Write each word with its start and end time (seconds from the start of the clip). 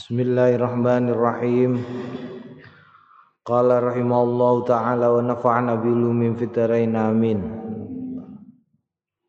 Bismillahirrahmanirrahim. 0.00 1.76
Qala 3.44 3.84
rahimallahu 3.84 4.64
taala 4.64 5.12
wa 5.12 5.20
nafa'ana 5.20 5.76
bilumin 5.76 6.40
fitarain 6.40 6.96
amin. 6.96 7.44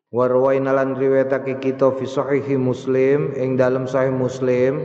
Wa 0.08 0.32
rawaina 0.32 0.72
lan 0.72 0.96
riwayatake 0.96 1.60
kita 1.60 1.92
fi 1.92 2.08
sahihi 2.08 2.56
Muslim 2.56 3.36
ing 3.36 3.60
dalam 3.60 3.84
sahih 3.84 4.16
Muslim 4.16 4.80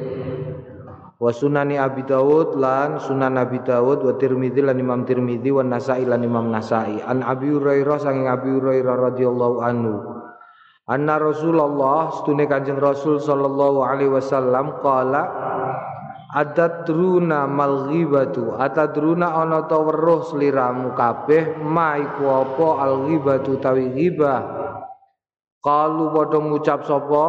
wa 1.24 1.32
sunani 1.32 1.80
Abi 1.80 2.04
Dawud 2.04 2.60
lan 2.60 3.00
sunan 3.00 3.40
Abi 3.40 3.64
Dawud 3.64 4.04
wa 4.04 4.12
Tirmidzi 4.20 4.68
lan 4.68 4.84
Imam 4.84 5.08
Tirmidzi 5.08 5.56
wa 5.56 5.64
Nasa'i 5.64 6.04
lan 6.04 6.20
Imam 6.20 6.52
Nasa'i 6.52 7.00
an 7.00 7.24
Abi 7.24 7.48
Hurairah 7.48 7.96
sanging 8.04 8.28
Abi 8.28 8.60
Hurairah 8.60 9.16
radhiyallahu 9.16 9.64
anhu 9.64 10.04
anna 10.88 11.16
Rasulullah 11.16 12.12
stune 12.12 12.44
Kanjeng 12.44 12.80
Rasul 12.80 13.24
sallallahu 13.24 13.88
alaihi 13.88 14.12
wasallam 14.12 14.84
qala 14.84 15.56
Adadruna 16.38 17.50
mal 17.50 17.90
ghibatu 17.90 18.54
Atadruna 18.62 19.42
ana 19.42 19.66
ta 19.66 19.82
weruh 19.82 20.22
kabeh 20.94 21.58
ma 21.66 21.98
iku 21.98 22.46
apa 22.46 22.68
al 22.86 23.10
ghibatu 23.10 23.58
tawi 23.58 23.90
ghibah. 23.90 24.46
Kalu 25.66 26.14
padha 26.14 26.38
ngucap 26.38 26.86
sapa? 26.86 27.26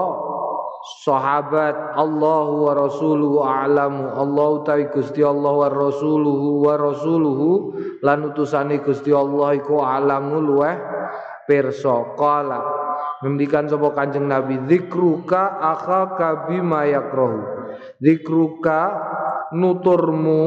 Sahabat 1.09 1.97
Allahu 1.97 2.69
wa 2.69 2.73
rasuluhu 2.77 3.41
a'lamu. 3.41 4.13
Allah 4.13 4.51
tawi 4.69 4.93
Gusti 4.93 5.25
Allah 5.25 5.57
wa 5.57 5.73
rasuluhu 5.73 6.69
wa 6.69 6.77
rasuluhu. 6.77 7.51
Lan 8.05 8.29
utusane 8.29 8.85
Gusti 8.85 9.09
Allah 9.09 9.57
iku 9.57 9.81
a'lamu 9.81 10.37
luweh. 10.37 10.77
Pirsa 11.49 12.13
qala 12.13 12.88
ngendikan 13.23 13.67
sapa 13.67 13.95
Kanjeng 13.95 14.31
Nabi 14.31 14.63
zikruka 14.71 15.59
akhaka 15.59 16.47
bima 16.47 16.87
yakrahu. 16.87 17.43
Zikruka 17.99 18.95
nuturmu 19.55 20.45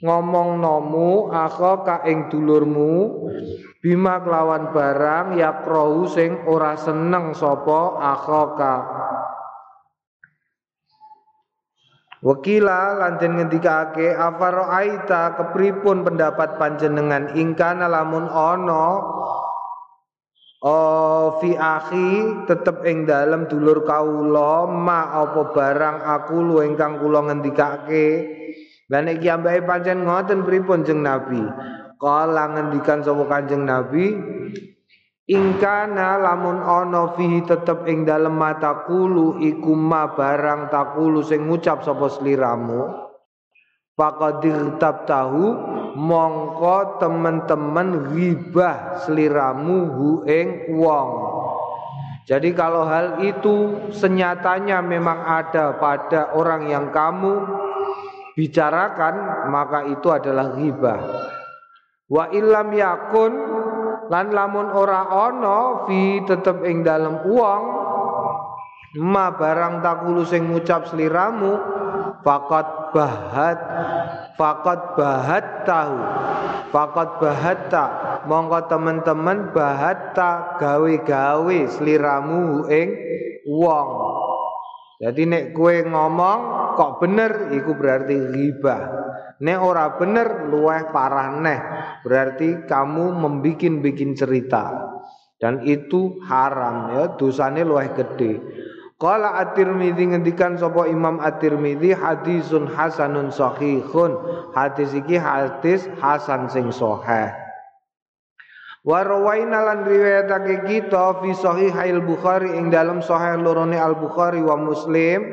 ngomong 0.00 0.60
nomu 0.60 1.32
akha 1.32 1.84
ka 1.84 1.96
ing 2.08 2.28
dulurmu 2.28 3.26
bima 3.80 4.20
kelawan 4.24 4.72
barang 4.72 5.36
yakrohu 5.36 6.08
sing 6.08 6.44
ora 6.48 6.76
seneng 6.76 7.36
sapa 7.36 8.00
akhaka. 8.00 8.76
Wakila 12.26 12.98
lanjen 12.98 13.38
ngendikake 13.38 14.10
afaro 14.10 14.66
aita 14.66 15.38
kepripun 15.38 16.02
pendapat 16.02 16.58
panjenengan? 16.58 17.38
Ingkana 17.38 17.86
lamun 17.86 18.26
ono 18.26 19.15
Oh 20.66 21.38
fi 21.38 21.54
akhi 21.54 22.42
tetep 22.50 22.82
ing 22.82 23.06
dalem 23.06 23.46
dulur 23.46 23.86
kawula 23.86 24.66
ma 24.66 25.14
apa 25.14 25.54
barang 25.54 25.98
aku 26.02 26.36
lu 26.42 26.58
ingkang 26.66 26.98
kula 26.98 27.22
ngendikake. 27.30 28.08
Lah 28.90 28.98
nek 28.98 29.22
ki 29.22 29.30
ambake 29.30 29.62
pancen 29.62 30.02
ngoten 30.02 30.42
pripun 30.42 30.82
jeng 30.82 31.06
Nabi? 31.06 31.38
Kala 31.96 32.52
ngendikan 32.52 33.00
sapa 33.00 33.24
Kanjeng 33.24 33.64
Nabi 33.64 34.12
Ingkana 35.26 36.20
lamun 36.20 36.60
ana 36.62 37.16
fihi 37.16 37.42
tetep 37.42 37.88
ing 37.88 38.06
dalem 38.06 38.36
mata 38.36 38.86
kulu 38.86 39.42
iku 39.42 39.74
ma 39.74 40.12
barang 40.12 40.70
takulu 40.70 41.24
sing 41.24 41.48
ngucap 41.48 41.82
sapa 41.82 42.06
sliramu 42.12 43.08
Faqadir 43.96 44.76
tab 44.76 45.08
tahu 45.08 45.56
mongko 45.96 47.00
teman-teman 47.00 48.12
ribah 48.12 49.00
seliramu 49.08 49.78
hu 49.96 50.08
ing 50.28 50.76
wong. 50.76 51.10
Jadi 52.28 52.52
kalau 52.52 52.84
hal 52.84 53.22
itu 53.24 53.88
senyatanya 53.94 54.84
memang 54.84 55.24
ada 55.24 55.78
pada 55.80 56.36
orang 56.36 56.68
yang 56.68 56.92
kamu 56.92 57.48
bicarakan 58.36 59.48
maka 59.48 59.88
itu 59.88 60.12
adalah 60.12 60.52
ribah. 60.52 61.00
Wa 62.10 62.28
illam 62.34 62.74
yakun 62.76 63.32
lan 64.12 64.26
lamun 64.30 64.68
ora 64.74 65.06
ono 65.30 65.88
fi 65.88 66.22
tetep 66.26 66.62
ing 66.66 66.84
dalam 66.84 67.24
uang 67.26 67.62
ma 69.02 69.34
barang 69.34 69.82
takulu 69.82 70.22
sing 70.22 70.50
ngucap 70.50 70.86
seliramu 70.90 71.58
Fakat 72.26 72.90
bahat 72.90 73.58
Fakat 74.34 74.98
bahat 74.98 75.62
tahu. 75.62 75.98
Fakat 76.74 77.22
bahat 77.22 77.58
tak 77.70 77.90
Mongko 78.26 78.66
teman-teman 78.66 79.54
bahat 79.54 80.10
tak 80.18 80.58
Gawe-gawe 80.58 81.58
seliramu 81.70 82.66
ing 82.66 82.88
Wong. 83.46 83.90
Jadi 84.98 85.22
nek 85.22 85.44
kue 85.54 85.86
ngomong 85.86 86.74
Kok 86.74 86.98
bener? 86.98 87.54
Iku 87.54 87.78
berarti 87.78 88.18
ribah 88.18 88.82
Nek 89.46 89.58
ora 89.62 89.94
bener 89.94 90.50
Luweh 90.50 90.90
parah 90.90 91.30
neh. 91.38 91.60
Berarti 92.02 92.66
kamu 92.66 93.22
membikin-bikin 93.22 94.18
cerita. 94.18 94.74
Dan 95.38 95.62
itu 95.62 96.18
haram 96.26 96.90
ya. 96.90 97.14
Dosanya 97.14 97.62
luweh 97.62 97.94
gede 97.94 98.32
Qala 98.96 99.36
At-Tirmidzi 99.44 100.08
ngendikan 100.08 100.56
sapa 100.56 100.88
Imam 100.88 101.20
At-Tirmidzi 101.20 101.92
hadisun 101.92 102.64
hasanun 102.64 103.28
sahihun. 103.28 104.16
Hadis 104.56 104.96
iki 104.96 105.20
hadis 105.20 105.84
hasan 106.00 106.48
sing 106.48 106.72
sahih. 106.72 107.28
Wa 108.86 109.04
rawaina 109.04 109.66
lan 109.66 109.84
riwayatake 109.84 110.64
kita 110.64 111.20
fi 111.20 111.34
sahihail 111.36 112.00
Bukhari 112.06 112.56
ing 112.56 112.72
dalam 112.72 113.04
sahih 113.04 113.36
lorone 113.36 113.76
Al 113.76 113.98
Bukhari 113.98 114.40
wa 114.40 114.56
Muslim 114.56 115.26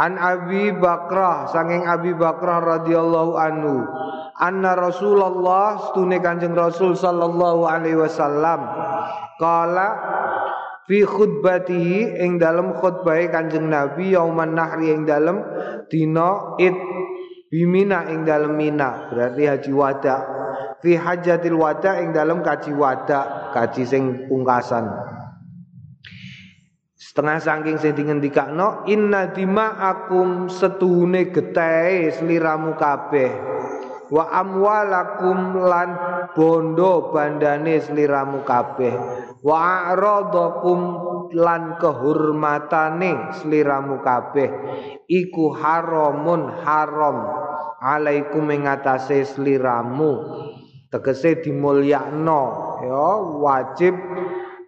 an 0.00 0.16
Abi 0.16 0.72
Bakrah 0.72 1.52
sanging 1.52 1.84
Abi 1.84 2.16
Bakrah 2.16 2.64
radhiyallahu 2.64 3.36
anhu 3.36 3.84
anna 4.40 4.72
Rasulullah 4.72 5.92
stune 5.92 6.16
Kanjeng 6.24 6.56
Rasul 6.56 6.96
sallallahu 6.96 7.68
alaihi 7.68 8.00
wasallam 8.00 8.64
qala 9.36 9.88
fi 10.92 11.08
khutbatihi 11.08 12.20
ing 12.20 12.36
dalam 12.36 12.76
khutbah 12.76 13.16
Kanjeng 13.32 13.72
Nabi 13.72 14.12
yauman 14.12 14.52
nahri 14.52 14.92
ing 14.92 15.08
dalam 15.08 15.40
dina 15.88 16.60
id. 16.60 16.76
Bimina 17.48 18.12
ing 18.12 18.28
dalam 18.28 18.56
mina 18.56 19.08
berarti 19.08 19.48
haji 19.48 19.72
wada. 19.72 20.16
Fi 20.84 20.96
hajatil 21.00 21.56
wada 21.56 21.96
ing 22.04 22.12
dalam 22.12 22.44
kaji 22.44 22.76
wada 22.76 23.52
kaji 23.56 23.88
sing 23.88 24.04
pungkasan. 24.28 24.88
Setengah 26.96 27.40
saking 27.40 27.76
sing 27.80 27.92
dingendikakno 27.96 28.84
inna 28.88 29.32
dima'akum 29.32 30.48
setuhune 30.48 31.28
getahe 31.28 32.08
sliramu 32.12 32.72
kabeh 32.76 33.51
wa 34.12 34.28
amwalakum 34.28 35.56
lan 35.64 35.88
bondo 36.36 37.08
bandane 37.08 37.80
sliramu 37.80 38.44
kabeh. 38.44 38.92
Wa 39.40 39.88
aradakum 39.96 40.80
lan 41.32 41.80
kehormatane 41.80 43.32
sliramu 43.40 44.04
kabeh. 44.04 44.52
Iku 45.08 45.56
haramun 45.56 46.60
haram. 46.60 47.18
Alaikum 47.82 48.46
ing 48.52 48.68
atase 48.68 49.24
sliramu 49.24 50.20
tegese 50.92 51.40
dimulyakno. 51.40 52.42
Ya 52.84 53.08
wajib 53.40 53.96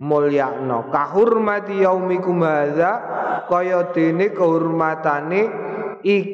mulyakno. 0.00 0.88
Kahurmati 0.88 1.84
yaumikum 1.84 2.40
hadza 2.42 2.90
kaya 3.46 3.92
dene 3.92 4.32
kehormatane 4.32 5.42
ik 6.00 6.26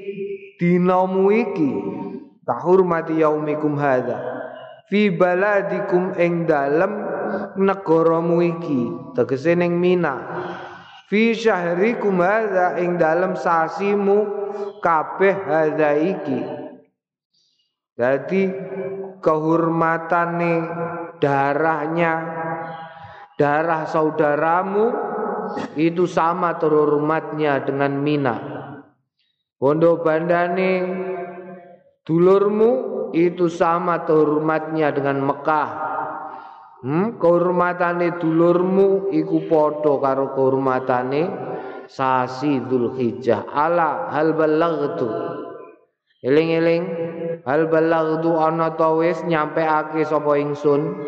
dinamu 0.57 1.29
iki 1.35 2.00
kahurmati 2.51 3.23
yaumikum 3.23 3.79
hadza. 3.79 4.19
Fi 4.91 5.07
baladikum 5.15 6.19
ing 6.19 6.51
dalem 6.51 6.99
negaramu 7.55 8.43
iki 8.43 9.15
tegese 9.15 9.55
ning 9.55 9.79
Mina. 9.79 10.19
Fi 11.07 11.31
syahrikum 11.31 12.19
hadza 12.19 12.75
ing 12.83 12.99
dalem 12.99 13.39
sasimu 13.39 14.19
kabeh 14.83 15.37
hadza 15.47 15.95
iki. 15.95 16.43
Jadi 17.95 18.43
kehormatane 19.23 20.55
darahnya 21.23 22.15
darah 23.39 23.87
saudaramu 23.87 24.91
itu 25.79 26.11
sama 26.11 26.59
terhormatnya 26.59 27.63
dengan 27.63 27.95
Mina. 27.95 28.37
Bondo 29.61 30.01
bandane 30.01 30.71
Dulurmu 32.11 32.71
itu 33.15 33.47
sama 33.47 34.03
terhormatnya 34.03 34.91
dengan 34.91 35.23
Mekah. 35.23 35.71
Hmm, 36.83 37.23
kehormatane 37.23 38.19
dulurmu 38.19 39.15
iku 39.15 39.47
padha 39.47 39.95
karo 40.03 40.35
kehormatane 40.35 41.23
sasi 41.87 42.59
Dzulhijjah. 42.67 43.47
Ala 43.47 44.11
hal 44.11 44.35
balaghtu. 44.35 45.07
Eling-eling 46.27 46.83
hal 47.47 47.71
balaghtu 47.71 48.35
ana 48.35 48.75
ta 48.75 48.91
wis 48.91 49.23
nyampeake 49.23 50.03
sapa 50.03 50.35
ingsun. 50.35 50.99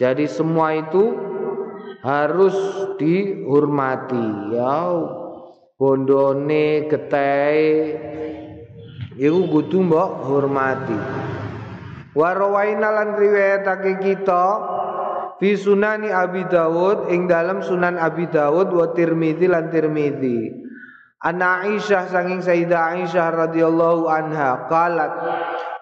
Jadi 0.00 0.24
semua 0.24 0.80
itu 0.80 1.12
harus 2.00 2.56
dihormati 2.96 4.56
ya 4.56 4.96
bondone 5.76 6.88
getai 6.88 7.68
iku 9.16 9.40
kudu 9.50 9.84
mbok 9.88 10.10
hormati. 10.28 10.98
Wa 12.16 12.32
rawaina 12.32 12.88
lan 12.92 13.08
riwayatake 13.16 14.00
kita 14.00 14.44
fi 15.36 15.52
sunani 15.56 16.08
Abi 16.08 16.48
Dawud 16.48 17.12
ing 17.12 17.28
dalam 17.28 17.60
sunan 17.60 18.00
Abi 18.00 18.28
Dawud 18.28 18.72
wa 18.72 18.92
Tirmidzi 18.96 19.48
lan 19.48 19.68
Tirmidzi. 19.68 20.64
Ana 21.20 21.64
Aisyah 21.64 22.12
sanging 22.12 22.44
Sayyidah 22.44 22.92
Aisyah 22.92 23.48
radhiyallahu 23.48 24.04
anha 24.06 24.68
qalat 24.68 25.12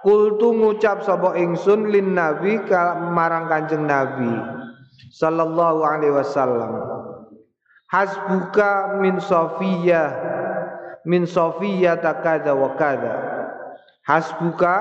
Kultu 0.04 0.52
ngucap 0.52 1.00
sapa 1.00 1.32
ingsun 1.40 1.88
lin 1.88 2.12
nabi 2.12 2.60
marang 3.08 3.48
Kanjeng 3.48 3.88
Nabi 3.88 4.28
sallallahu 5.16 5.80
alaihi 5.80 6.12
wasallam. 6.12 6.76
Hasbuka 7.88 9.00
min 9.00 9.16
Sofiyah 9.16 10.33
min 11.04 11.28
Sofiyah 11.28 12.00
takada 12.00 12.52
wa 12.56 12.76
kada 12.76 13.14
Hasbuka 14.04 14.76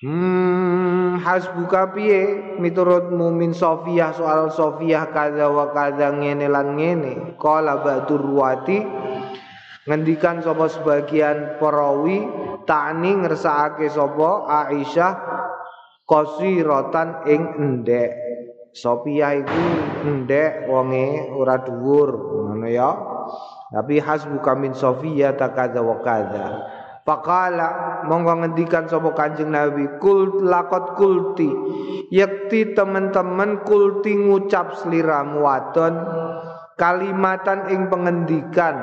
Hmm, 0.00 1.20
hasbuka 1.20 1.92
piye 1.92 2.56
miturutmu 2.56 3.36
min 3.36 3.52
Sofiyah 3.52 4.16
soal 4.16 4.48
Sofiyah 4.48 5.12
kada 5.12 5.52
wa 5.52 5.76
kada 5.76 6.16
ngene 6.16 6.48
lan 6.48 6.80
ngene. 6.80 7.36
Qala 7.36 7.84
ba'dur 7.84 8.16
ruwati 8.16 8.80
ngendikan 9.84 10.40
sapa 10.40 10.72
sebagian 10.72 11.60
perawi 11.60 12.24
takni 12.64 13.12
ngersakake 13.12 13.92
sapa 13.92 14.48
Aisyah 14.48 15.12
qasiratan 16.08 17.28
ing 17.28 17.42
endek. 17.60 18.16
Sofiyah 18.72 19.36
iku 19.36 19.64
endek 20.08 20.64
wonge 20.64 21.28
ora 21.36 21.60
dhuwur 21.60 22.10
ya. 22.72 23.09
Tapi 23.70 24.02
hasbuka 24.02 24.58
min 24.58 24.74
Sofiyah 24.74 25.38
takada 25.38 25.78
wa 25.78 26.02
kada. 26.02 26.46
Pakala 27.06 28.02
monggo 28.04 28.42
ngendikan 28.42 28.90
sapa 28.90 29.14
Nabi 29.46 29.98
kul 30.02 30.42
lakot 30.42 30.98
kulti. 30.98 31.48
Yakti 32.10 32.74
teman-teman 32.74 33.62
kulti 33.62 34.18
ngucap 34.18 34.74
sliramu 34.82 35.46
wadon. 35.46 35.94
Kalimatan 36.74 37.70
ing 37.70 37.86
pengendikan 37.86 38.74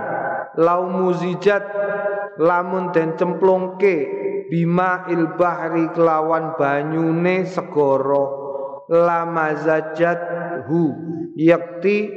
lau 0.56 0.88
muzijat 0.88 1.66
lamun 2.40 2.94
den 2.94 3.18
cemplungke 3.18 3.96
bima 4.48 5.10
il 5.12 5.36
bahri 5.36 5.92
kelawan 5.92 6.56
banyune 6.56 7.44
segara. 7.44 8.48
Lama 8.88 9.52
zajat 9.52 10.20
hu 10.72 10.96
yakti 11.36 12.08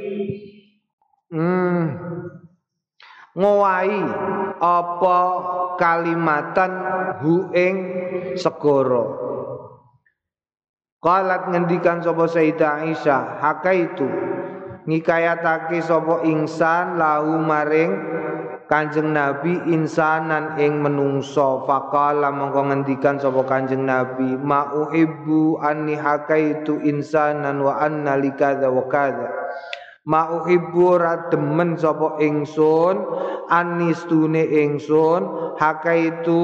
hmm, 1.27 1.83
ngowai 3.35 3.97
apa 4.61 5.19
kalimatan 5.79 6.71
hu 7.23 7.49
ing 7.55 7.75
segara. 8.37 9.05
Qalat 11.01 11.49
ngendikan 11.49 12.05
sapa 12.05 12.29
Sayyidah 12.29 12.85
Aisyah 12.85 13.41
hakaitu? 13.41 14.05
Ngikayatake 14.85 15.81
sapa 15.81 16.21
insan 16.29 17.01
lahu 17.01 17.41
maring 17.41 17.93
Kanjeng 18.71 19.11
Nabi 19.11 19.67
insanan 19.67 20.55
ing 20.55 20.79
menungso 20.79 21.67
faqala 21.67 22.31
mongko 22.31 22.71
ngendikan 22.71 23.19
sapa 23.19 23.43
Kanjeng 23.43 23.83
Nabi 23.83 24.39
ma 24.39 24.71
uhibbu 24.71 25.59
anni 25.59 25.97
hakaitu 25.97 26.79
insanan 26.79 27.59
wa 27.59 27.81
anna 27.83 28.15
likadza 28.15 28.71
wa 28.71 28.87
kadza 28.87 29.27
Mauhibbu 30.01 30.97
demen 31.29 31.77
sapa 31.77 32.17
ingsun 32.17 33.05
anistune 33.53 34.41
ingsun 34.49 35.53
hakaitu 35.61 36.41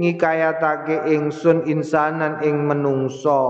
ngikayatake 0.00 1.12
ingsun 1.12 1.68
insanan 1.68 2.40
ing 2.40 2.64
menungso 2.64 3.40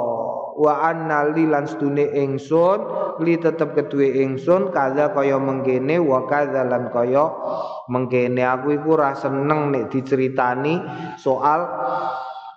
wa 0.59 0.91
anna 0.91 1.31
li 1.31 1.47
lan 1.47 1.71
stune 1.71 2.03
ingsun 2.03 2.83
li 3.23 3.39
tetep 3.39 3.79
keduwe 3.79 4.27
ingsun 4.27 4.75
kaza 4.75 5.15
kaya 5.15 5.39
mengkene 5.39 6.03
wa 6.03 6.27
kaza 6.27 6.67
lan 6.67 6.91
kaya 6.91 7.31
mengkene. 7.87 8.43
Aku 8.43 8.75
iku 8.75 8.99
ora 8.99 9.15
seneng 9.15 9.71
nek 9.71 9.87
diceritani 9.87 10.83
soal 11.15 11.63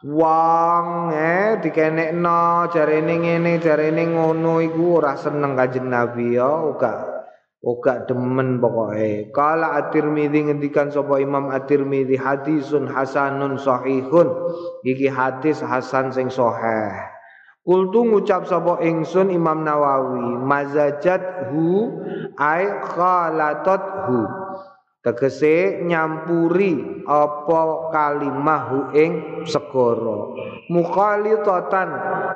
wong 0.06 1.10
eh 1.10 1.58
dikenekno 1.58 2.70
jarene 2.70 3.14
ngene 3.18 3.58
jarene 3.58 4.04
ngono 4.14 4.62
iku 4.62 5.02
ora 5.02 5.18
seneng 5.18 5.58
Kanjeng 5.58 5.90
Nabi 5.90 6.38
ya. 6.38 6.52
Uga 6.70 7.18
uga 7.64 8.06
demen 8.06 8.62
pokoke. 8.62 9.34
Kala 9.34 9.76
at-Tirmizi 9.82 10.46
ngendikan 10.46 10.94
sapa 10.94 11.18
Imam 11.18 11.50
at-Tirmizi 11.50 12.16
hadisun 12.16 12.86
hasanun 12.86 13.58
sahihun. 13.58 14.30
Iki 14.86 15.10
hadis 15.10 15.66
hasan 15.66 16.14
sing 16.14 16.30
sahih. 16.30 16.94
Kultu 17.68 18.08
ngucap 18.08 18.48
sapa 18.48 18.80
ingsun 18.80 19.28
Imam 19.28 19.68
Nawawi 19.68 20.40
mazajat 20.40 21.52
hu 21.52 22.00
ai 22.40 22.64
khalatat 22.86 24.08
hu 24.08 24.47
tegese 25.08 25.88
nyampuri 25.88 27.04
apa 27.08 27.62
kalimah 27.96 28.92
ing 28.92 29.12
segara. 29.48 30.36
Mukhalitatan 30.68 31.90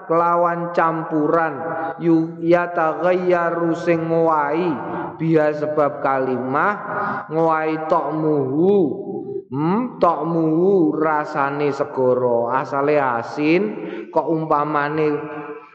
kelawan 0.07 0.71
campuran 0.71 1.59
yu 2.00 2.39
yataghayyaru 2.39 3.75
sing 3.75 4.07
ngowahi. 4.07 4.71
Biya 5.19 5.51
sebab 5.51 6.00
kalimah 6.00 6.73
ngowahi 7.27 7.91
tokmuhu 7.91 8.75
hmm 9.51 10.00
tokmuhu 10.00 10.95
rasane 10.95 11.75
segara. 11.75 12.56
Asale 12.63 12.95
asin 12.95 13.62
kok 14.15 14.31
umpamane 14.31 15.12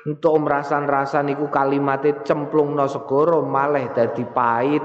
untuk 0.07 0.39
merasan-rasan 0.39 1.35
iku 1.35 1.53
kalimate 1.53 2.25
cemplungno 2.25 2.89
segara 2.89 3.43
malah 3.43 3.91
dadi 3.91 4.23
pahit 4.23 4.85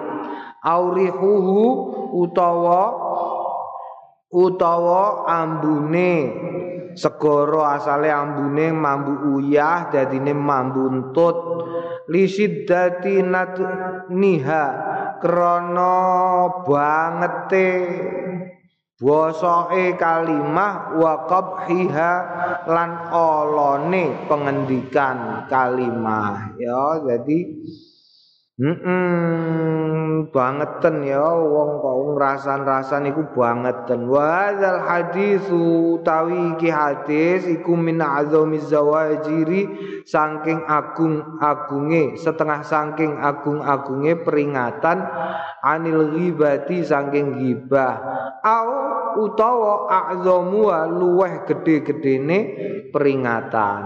aurihuhu 0.61 1.65
utawa 2.21 2.81
utawa 4.31 5.27
ambune. 5.27 6.13
Segara 6.91 7.79
asale 7.79 8.11
ambune 8.11 8.71
mambu 8.75 9.39
uyah 9.39 9.87
dadine 9.95 10.35
mambu 10.35 10.91
entut. 10.91 11.37
Lisiddati 12.11 13.23
niha 14.11 14.65
krana 15.23 15.93
bangete. 16.67 17.69
Bosoke 19.01 19.97
kalimah 19.97 20.93
wa 20.93 21.25
qabhiha 21.25 22.12
lan 22.69 23.09
olone 23.09 24.29
pengendikan 24.29 25.50
kalimah. 25.50 26.53
Ya 26.62 27.01
jadi 27.01 27.39
Hmm, 28.60 30.27
bangeten 30.27 31.08
ya 31.08 31.24
wong 31.24 31.79
kok 31.79 31.98
ngrasan-rasan 32.13 33.08
iku 33.08 33.31
bangeten. 33.31 34.12
Wa 34.12 34.51
dzal 34.51 34.84
hadisu 34.84 35.63
tawi 36.03 36.60
iki 36.60 36.67
hadis 36.67 37.48
iku 37.48 37.79
min 37.79 38.03
azami 38.03 38.60
zawajiri 38.60 39.62
saking 40.03 40.67
agung-agunge 40.67 42.20
setengah 42.20 42.60
saking 42.67 43.15
agung-agunge 43.24 44.20
peringatan 44.20 45.00
anil 45.63 46.12
ghibati 46.12 46.84
saking 46.84 47.39
ghibah 47.39 48.03
au 48.43 48.70
utawa 49.31 49.88
azamu 50.12 50.67
luweh 50.91 51.48
gede-gedene 51.48 52.39
peringatan. 52.91 53.84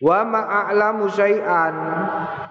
Wa 0.00 0.24
ma'alamu 0.24 1.12
syai'an. 1.12 1.76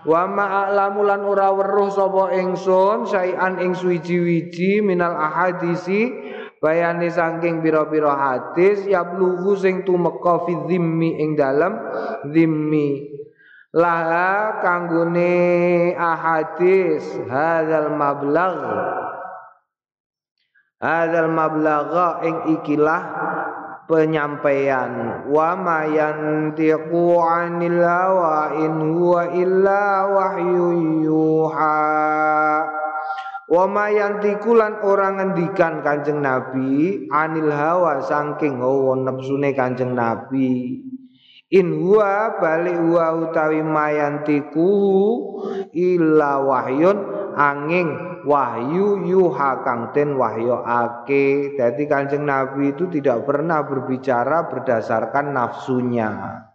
Wa 0.06 0.30
ma'alamu 0.30 1.02
lan 1.02 1.26
ora 1.26 1.50
weruh 1.50 1.90
sapa 1.90 2.30
ingsun 2.38 3.10
syai'an 3.10 3.58
ing 3.58 3.74
suwiji-wiji 3.74 4.86
minal 4.86 5.18
ahadisi. 5.18 6.14
Bayane 6.60 7.08
saking 7.10 7.64
pira-pira 7.64 8.14
hadis 8.14 8.84
yablughu 8.84 9.56
sing 9.56 9.88
tumeka 9.88 10.44
fi 10.46 10.54
dhimmi 10.68 11.18
ing 11.18 11.40
dalem 11.40 11.74
dhimmi. 12.30 13.18
Laha 13.74 14.60
kanggone 14.60 15.96
ahadis 15.96 17.06
hadzal 17.32 17.96
mablagh. 17.96 18.62
Hadzal 20.84 21.32
mablagha 21.32 22.28
ing 22.28 22.36
ikilah 22.60 23.02
penyampaian. 23.90 25.26
Wa 25.26 25.58
ma 25.58 25.90
yantiqu 25.90 27.18
'anil 27.18 27.82
hawa 27.82 28.54
in 28.62 28.74
huwa 28.94 29.34
illa 29.34 30.06
wahyu 30.06 30.68
yuha. 31.10 31.82
Wa 33.50 33.66
ma 33.66 33.90
yantiqu 33.90 34.54
lan 34.54 34.86
ora 34.86 35.10
ngendikan 35.18 35.82
Kanjeng 35.82 36.22
Nabi 36.22 37.10
anil 37.10 37.50
hawa 37.50 37.98
saking 38.06 38.62
hawa 38.62 38.94
nepsune 39.02 39.58
Kanjeng 39.58 39.98
Nabi. 39.98 40.86
In 41.50 41.82
huwa 41.82 42.38
bali 42.38 42.78
huwa 42.78 43.26
utawi 43.26 43.66
mayantiku 43.66 44.70
illa 45.74 46.38
wahyun 46.46 46.98
angin 47.34 48.09
wahyu 48.30 49.10
yuha 49.10 49.66
kang 49.66 49.90
den 49.90 50.14
ake. 50.14 51.58
Jadi 51.58 51.84
Kanjeng 51.90 52.30
Nabi 52.30 52.78
itu 52.78 52.86
tidak 52.94 53.26
pernah 53.26 53.66
berbicara 53.66 54.46
berdasarkan 54.46 55.34
nafsunya. 55.34 56.46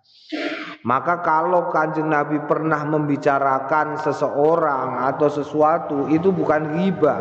Maka 0.87 1.25
kalau 1.26 1.75
Kanjeng 1.75 2.07
Nabi 2.07 2.38
pernah 2.47 2.87
membicarakan 2.87 3.99
seseorang 3.99 5.02
atau 5.02 5.26
sesuatu 5.26 6.07
itu 6.07 6.31
bukan 6.31 6.78
riba. 6.78 7.16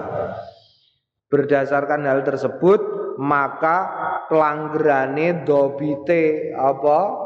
Berdasarkan 1.33 2.05
hal 2.05 2.21
tersebut 2.21 3.01
maka 3.17 3.89
pelanggerane 4.29 5.45
dobite 5.45 6.53
apa 6.53 7.22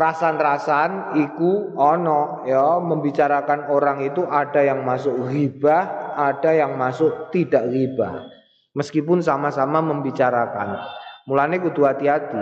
rasan-rasan 0.00 1.20
iku 1.20 1.76
ono 1.76 2.48
ya 2.48 2.80
membicarakan 2.80 3.68
orang 3.68 4.00
itu 4.00 4.24
ada 4.24 4.64
yang 4.64 4.80
masuk 4.80 5.28
ghibah, 5.28 6.16
ada 6.16 6.56
yang 6.56 6.80
masuk 6.80 7.28
tidak 7.28 7.68
ghibah. 7.68 8.32
Meskipun 8.72 9.20
sama-sama 9.20 9.84
membicarakan. 9.84 10.80
Mulane 11.28 11.60
kudu 11.60 11.84
hati-hati. 11.84 12.40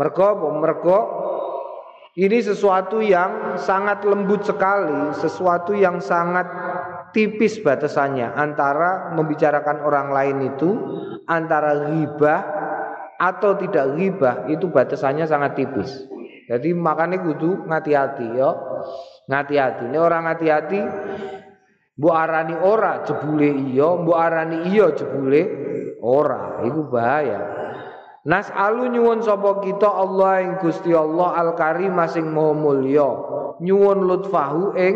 Mergo 0.00 0.56
mergo 0.56 0.98
ini 2.16 2.40
sesuatu 2.40 3.04
yang 3.04 3.60
sangat 3.60 4.00
lembut 4.08 4.40
sekali, 4.40 5.12
sesuatu 5.20 5.76
yang 5.76 6.00
sangat 6.00 6.48
tipis 7.12 7.60
batasannya 7.60 8.32
antara 8.32 9.12
membicarakan 9.12 9.84
orang 9.84 10.08
lain 10.16 10.36
itu 10.48 10.70
antara 11.28 11.92
ghibah 11.92 12.40
atau 13.20 13.56
tidak 13.60 14.00
ghibah 14.00 14.48
itu 14.48 14.64
batasannya 14.68 15.28
sangat 15.28 15.60
tipis. 15.60 16.15
Jadi 16.46 16.70
makanya 16.72 17.22
kudu 17.22 17.66
ngati-hati 17.66 18.26
ya. 18.38 18.50
Ngati-hati. 19.26 19.90
Ini 19.90 19.98
orang 19.98 20.30
ngati-hati 20.30 20.80
Bu 21.96 22.12
arani 22.12 22.52
ora 22.60 23.08
jebule 23.08 23.72
iya, 23.72 23.88
bu 23.96 24.12
arani 24.12 24.68
iya 24.68 24.92
jebule 24.92 25.42
ora. 26.04 26.60
Iku 26.68 26.92
bahaya. 26.92 27.40
Nas 28.28 28.52
alu 28.52 28.92
nyuwun 28.92 29.24
sapa 29.24 29.64
kita 29.64 29.88
Allah 29.88 30.44
ing 30.44 30.52
Gusti 30.60 30.92
Allah 30.92 31.40
Al 31.40 31.56
Karim 31.56 31.96
masing 31.96 32.28
maha 32.28 32.52
mulya. 32.52 33.08
Nyuwun 33.64 34.04
lutfahu 34.04 34.76
ing 34.76 34.94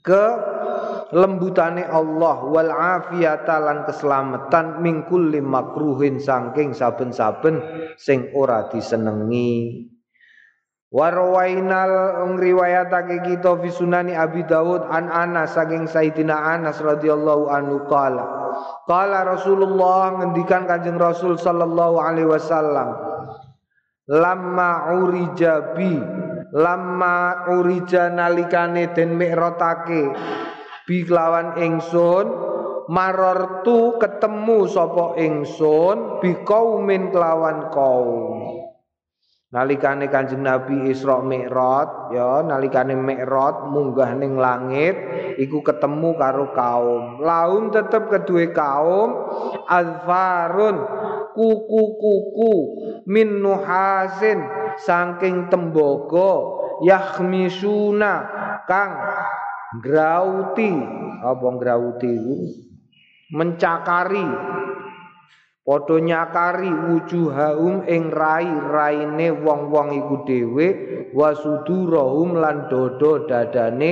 ke 0.00 0.24
lembutane 1.12 1.84
Allah 1.88 2.44
wal 2.44 2.72
afiyata 2.72 3.84
keselamatan 3.88 4.84
mingkul 4.84 5.32
makruhin 5.40 6.20
saking 6.20 6.76
saben-saben 6.76 7.60
sing 7.96 8.32
ora 8.36 8.68
disenengi. 8.68 9.88
Warwainal 10.88 12.24
ngriwayatake 12.32 13.20
kita 13.20 13.60
fi 13.60 13.68
sunani 13.68 14.16
Abi 14.16 14.40
Dawud 14.48 14.88
an 14.88 15.12
Anas 15.12 15.52
saking 15.52 15.84
Sayyidina 15.84 16.32
Anas 16.32 16.80
radhiyallahu 16.80 17.52
anhu 17.52 17.84
qala. 17.84 18.38
Qala 18.88 19.28
Rasulullah 19.28 20.16
ngendikan 20.16 20.64
Kanjeng 20.64 20.96
Rasul 20.96 21.36
sallallahu 21.36 22.00
alaihi 22.00 22.26
wasallam 22.26 22.96
Lamma 24.08 24.96
urijabi 24.96 26.00
Lamma 26.56 27.44
urija 27.52 28.08
nalikane 28.08 28.96
den 28.96 29.20
mikrotake 29.20 30.16
bi 30.88 31.04
kelawan 31.04 31.60
ingsun 31.60 32.26
marortu 32.88 34.00
ketemu 34.00 34.64
sapa 34.64 35.20
ingsun 35.20 36.24
bi 36.24 36.32
kaumin 36.48 37.12
kelawan 37.12 37.68
kaum 37.68 38.58
nalikane 39.48 40.12
Kanjeng 40.12 40.44
Nabi 40.44 40.92
Isra 40.92 41.24
Mi'raj 41.24 42.12
ya 42.12 42.44
nalikane 42.44 42.96
Mi'raj 42.96 43.68
munggah 43.68 44.12
ning 44.16 44.36
langit 44.36 44.96
iku 45.40 45.64
ketemu 45.64 46.20
karo 46.20 46.52
kaum. 46.52 47.24
Laum 47.24 47.72
tetep 47.72 48.12
kedue 48.12 48.52
kaum 48.52 49.16
azfarun 49.64 50.76
kuku-kuku 51.32 52.54
min 53.08 53.40
nuhasin 53.40 54.44
saking 54.84 55.48
tembaga 55.48 56.60
yahmisuna 56.84 58.12
kang 58.68 58.92
grauti. 59.76 60.72
Apa 61.18 61.48
grauti 61.58 62.14
mencakari. 63.32 64.28
Padha 65.68 66.00
nyakari 66.00 66.72
wujuhahum 66.72 67.84
ing 67.84 68.08
rai-raine 68.08 69.36
wong-wong 69.36 69.92
iku 70.00 70.24
dhewe 70.24 70.66
wasudurahum 71.12 72.40
lan 72.40 72.72
dodo 72.72 73.28
dadane 73.28 73.90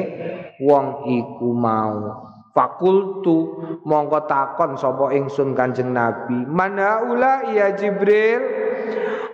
wong 0.56 1.04
iku 1.04 1.52
mau. 1.52 2.24
Fakultu 2.56 3.60
mongko 3.84 4.24
takon 4.24 4.80
sapa 4.80 5.12
ingsun 5.12 5.52
Kanjeng 5.52 5.92
Nabi. 5.92 6.48
Mana 6.48 7.04
ula 7.04 7.52
ya 7.52 7.76
Jibril. 7.76 8.40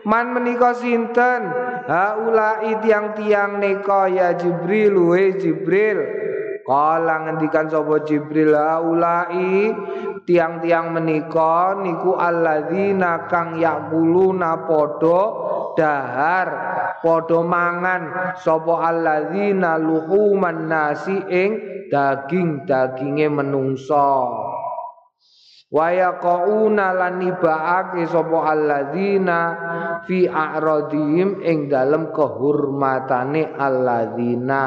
Man 0.02 0.34
menika 0.34 0.75
sinten? 0.75 1.46
Haula 1.87 2.58
tiang-tiang 2.82 3.62
neka 3.62 4.11
ya 4.11 4.34
Jibril. 4.34 4.99
We 4.99 5.38
Jibril 5.38 6.22
Kala 6.73 7.29
ngendikan 7.29 7.69
sapa 7.69 8.00
Jibril 8.09 8.57
ulai 8.57 9.69
tiang-tiang 10.25 10.88
menika 10.88 11.76
niku 11.76 12.17
alladzina 12.17 13.29
kang 13.29 13.61
yakuluna 13.61 14.64
padha 14.64 15.21
dahar 15.76 16.49
padha 17.05 17.45
mangan 17.45 18.02
sapa 18.41 18.88
alladzina 18.88 19.76
luhuman 19.76 20.64
nasi 20.64 21.21
ing 21.29 21.50
daging-daginge 21.93 23.29
menungsa 23.29 24.09
Waya 25.73 26.21
qauna 26.21 26.93
lan 26.93 27.17
nibaake 27.17 28.05
sapa 28.05 28.52
alladzina 28.52 29.41
fi 30.05 30.29
a'radihim 30.29 31.41
ing 31.41 31.73
dalem 31.73 32.12
kehormatane 32.12 33.57
alladzina 33.57 34.64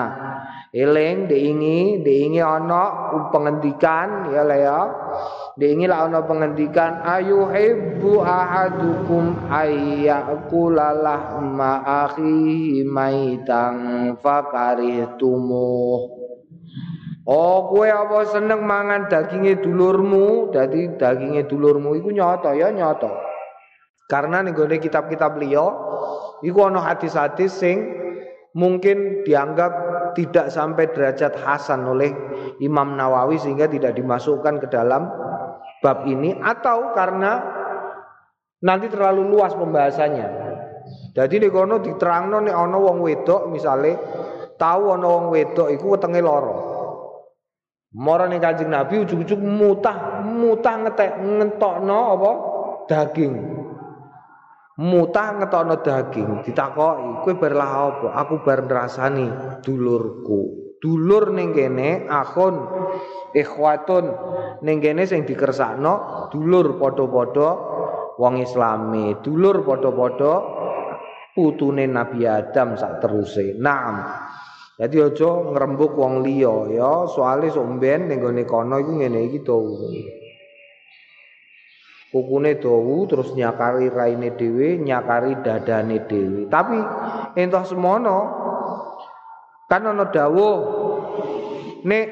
Eling 0.75 1.31
diingi 1.31 2.03
diingi 2.03 2.43
ana 2.43 3.15
pengendikan 3.31 4.27
ya 4.27 4.43
lah 4.43 4.59
ya. 4.59 4.81
Diingi 5.55 5.87
lah 5.87 6.03
ana 6.03 6.19
pengendikan 6.27 6.99
ayu 6.99 7.47
hibbu 7.47 8.19
ahadukum 8.19 9.47
ayyakula 9.47 10.91
lahma 10.99 11.79
akhihi 11.79 12.83
maitang 12.83 14.19
fakarihtumu. 14.19 15.71
Oh, 17.25 17.73
kowe 17.73 17.89
apa 17.89 18.21
seneng 18.29 18.61
mangan 18.61 19.09
daginge 19.09 19.57
dulurmu? 19.57 20.53
Dadi 20.53 20.93
daginge 20.93 21.49
dulurmu 21.49 21.97
iku 21.97 22.13
nyata 22.13 22.53
ya 22.53 22.69
nyata. 22.69 23.09
Karena 24.05 24.45
ning 24.45 24.53
kitab-kitab 24.53 25.41
liya 25.41 25.65
iku 26.45 26.69
ana 26.69 26.85
hadis-hadis 26.85 27.49
sing 27.49 27.81
mungkin 28.53 29.25
dianggap 29.25 29.73
tidak 30.13 30.53
sampai 30.53 30.93
derajat 30.93 31.33
hasan 31.41 31.89
oleh 31.89 32.13
Imam 32.61 32.93
Nawawi 32.93 33.41
sehingga 33.41 33.65
tidak 33.65 33.97
dimasukkan 33.97 34.61
ke 34.61 34.67
dalam 34.69 35.09
bab 35.81 36.05
ini 36.05 36.37
atau 36.37 36.93
karena 36.93 37.41
nanti 38.61 38.85
terlalu 38.85 39.33
luas 39.33 39.57
pembahasannya. 39.57 40.27
Jadi 41.17 41.41
nek 41.41 41.49
kono 41.49 41.81
diterangno 41.81 42.45
nek 42.45 42.53
ana 42.53 42.77
wong 42.77 43.01
wedok 43.01 43.49
misale 43.49 43.97
tahu 44.61 44.93
ana 44.93 45.07
wong 45.09 45.25
wedok 45.33 45.73
iku 45.73 45.97
wetenge 45.97 46.21
lara. 46.21 46.74
Mara 47.95 48.27
ning 48.27 48.43
Kanjeng 48.43 48.75
Nabi 48.75 49.07
ujug-ujug 49.07 49.39
mutah 49.39 50.19
mutah 50.27 50.83
ngetek 50.83 51.15
ngentokno 51.15 51.99
apa? 52.11 52.31
Daging. 52.91 53.33
Mutah 54.83 55.39
ngetokno 55.39 55.79
daging 55.79 56.43
ditakoki 56.43 57.23
kowe 57.23 57.33
bar 57.39 57.55
apa? 57.55 58.07
Aku 58.19 58.43
bar 58.43 58.67
ngrasani 58.67 59.59
dulurku. 59.63 60.75
Dulur 60.83 61.31
ning 61.31 61.55
kene 61.55 62.03
akhun 62.11 62.55
ikhwatun 63.31 64.05
ning 64.67 64.83
kene 64.83 65.07
sing 65.07 65.23
dikersakno 65.23 66.27
dulur 66.35 66.75
padha-padha 66.75 67.49
wong 68.19 68.43
islami. 68.43 69.23
Dulur 69.23 69.63
padha-padha 69.63 70.33
putune 71.31 71.87
Nabi 71.87 72.27
Adam 72.27 72.75
sak 72.75 72.99
teruse 72.99 73.55
naam 73.55 74.03
jadi 74.75 75.07
aja 75.07 75.29
ngrembug 75.55 75.95
wong 75.95 76.19
liya 76.19 76.75
ya 76.75 77.07
soalé 77.07 77.47
sok 77.47 77.79
mben 77.79 78.11
ning 78.11 78.19
gone 78.19 78.43
kono 78.43 78.75
iku 78.75 78.91
ngene 78.99 79.31
iki 79.31 79.39
to 79.39 79.55
kukune 82.15 82.55
dawu 82.55 83.03
terus 83.11 83.35
nyakari 83.35 83.91
raine 83.91 84.39
dhewe 84.39 84.79
nyakari 84.79 85.35
dadane 85.43 86.07
dhewe. 86.07 86.47
Tapi 86.47 86.79
entah 87.35 87.67
semono 87.67 88.19
kan 89.67 89.83
ana 89.83 90.07
dawuh 90.07 90.57
nek 91.83 92.07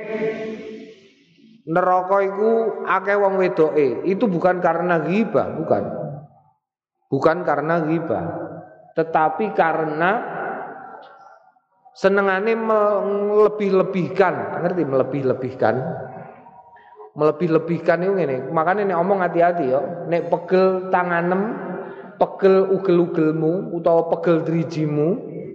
neraka 1.64 2.18
iku 2.20 2.84
akeh 2.84 3.16
wong 3.16 3.40
wedoke 3.40 4.04
itu 4.04 4.28
bukan 4.28 4.60
karena 4.60 5.08
ghibah 5.08 5.56
bukan. 5.56 5.84
Bukan 7.08 7.48
karena 7.48 7.88
ghibah 7.88 8.26
tetapi 8.94 9.56
karena 9.56 10.33
senengane 11.94 12.58
melebih-lebihkan, 12.58 14.62
ngerti 14.66 14.84
melebih-lebihkan? 14.86 15.76
Melebih-lebihkan 17.14 18.02
itu 18.02 18.14
ngene. 18.18 18.38
Makanya 18.50 18.90
nek 18.90 18.98
omong 18.98 19.22
hati-hati 19.22 19.70
ya, 19.70 19.82
nek 20.10 20.34
pegel 20.34 20.90
tanganem, 20.90 21.54
pegel 22.18 22.74
ugel-ugelmu 22.74 23.78
utawa 23.78 24.10
pegel 24.18 24.42
drijimu, 24.42 25.10